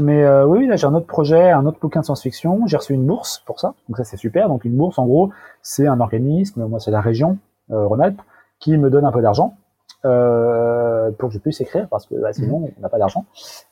[0.00, 2.66] Mais euh, oui, là j'ai un autre projet, un autre bouquin de science-fiction.
[2.66, 4.48] J'ai reçu une bourse pour ça, donc ça c'est super.
[4.48, 5.30] Donc une bourse, en gros,
[5.62, 7.38] c'est un organisme, moi c'est la région
[7.70, 8.20] euh, Rhône-Alpes,
[8.60, 9.56] qui me donne un peu d'argent
[10.04, 12.70] euh, pour que je puisse écrire, parce que bah, sinon mhm.
[12.78, 13.24] on n'a pas d'argent.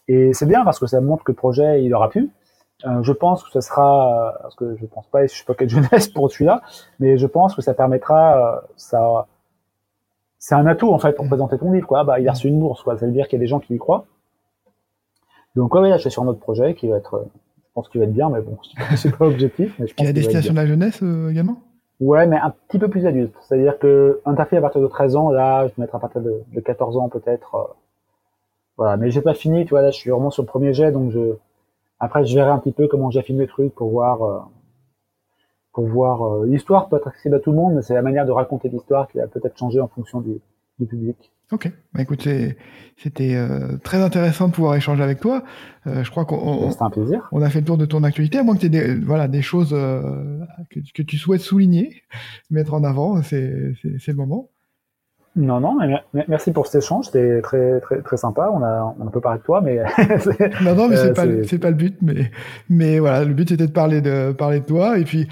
[0.09, 2.31] Et c'est bien parce que ça montre que le projet il aura pu.
[2.85, 5.69] Euh, je pense que ce sera, parce que je pense pas, je suis pas quelle
[5.71, 6.63] jeunesse pour celui-là,
[6.99, 9.27] mais je pense que ça permettra, euh, ça,
[10.47, 11.31] c'est un atout en fait pour mhm.
[11.31, 11.89] présenter ton livre.
[11.89, 12.05] Quoi.
[12.05, 12.97] Bah, il a reçu une bourse, quoi.
[12.97, 14.07] Ça veut dire qu'il y a des gens qui y croient.
[15.57, 18.01] Donc ouais, là, je suis sur notre projet qui va être, euh, je pense qu'il
[18.01, 18.57] va être bien, mais bon,
[18.97, 19.75] c'est pas objectif.
[19.81, 21.57] Mais je pense qui est destination de la jeunesse euh, également?
[21.99, 23.35] Ouais, mais un petit peu plus adulte.
[23.41, 26.21] C'est-à-dire que un café à partir de 13 ans, là, je vais mettre à partir
[26.21, 27.55] de, de 14 ans peut-être.
[27.57, 27.65] Euh,
[28.77, 30.93] voilà, mais j'ai pas fini, tu vois, là, je suis vraiment sur le premier jet,
[30.93, 31.35] donc je,
[31.99, 34.49] après, je verrai un petit peu comment j'affine le truc pour voir,
[35.77, 36.45] pour voir.
[36.45, 39.07] l'histoire peut être accessible à tout le monde, mais c'est la manière de raconter l'histoire
[39.09, 40.41] qui va peut-être changer en fonction du,
[40.79, 41.33] du public.
[41.53, 42.27] Ok, bah écoute,
[42.97, 45.45] c'était euh, très intéressant de pouvoir échanger avec toi.
[45.87, 47.29] Euh, je crois qu'on un plaisir.
[47.31, 49.29] On a fait le tour de ton actualité, à moins que tu aies des, voilà,
[49.29, 52.03] des choses euh, que, que, tu souhaites souligner,
[52.51, 54.49] mettre en avant, c'est le moment.
[55.37, 58.51] Non, non, mais merci pour cet échange, c'était très, très, très sympa.
[58.53, 59.77] On a, on a un peu parlé de toi, mais.
[60.65, 62.33] non, non, mais c'est pas, pas le but, mais,
[62.71, 65.29] mais voilà, le but c'était de parler de, parler de toi, et puis,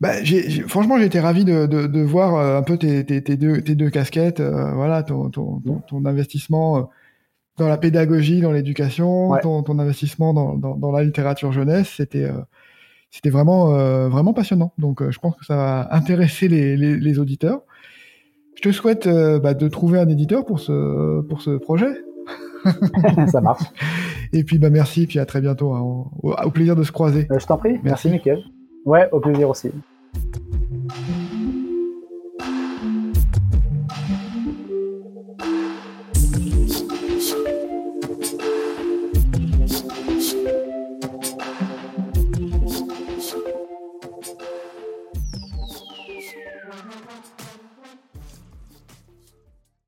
[0.00, 3.22] bah, j'ai, franchement, j'ai été ravi de, de, de, voir euh, un peu tes, tes,
[3.22, 6.82] tes, deux, tes deux casquettes, euh, voilà, ton, ton, ton, investissement euh,
[7.56, 12.30] dans la pédagogie, dans l'éducation, ton, ton, investissement dans, dans, dans, la littérature jeunesse, c'était
[13.10, 13.70] c'était vraiment
[14.08, 14.72] vraiment passionnant.
[14.78, 17.62] Donc, je pense que ça va intéresser les, les, les auditeurs.
[18.54, 21.90] Je te souhaite bah, de trouver un éditeur pour ce pour ce projet.
[23.26, 23.64] ça marche.
[24.32, 25.72] Et puis, bah merci, puis à très bientôt.
[25.72, 27.26] Hein, au, plaisir de se croiser.
[27.28, 27.80] je t'en prie.
[27.82, 28.44] Merci, Merci Mickaël.
[28.84, 29.70] Ouais, au plaisir aussi.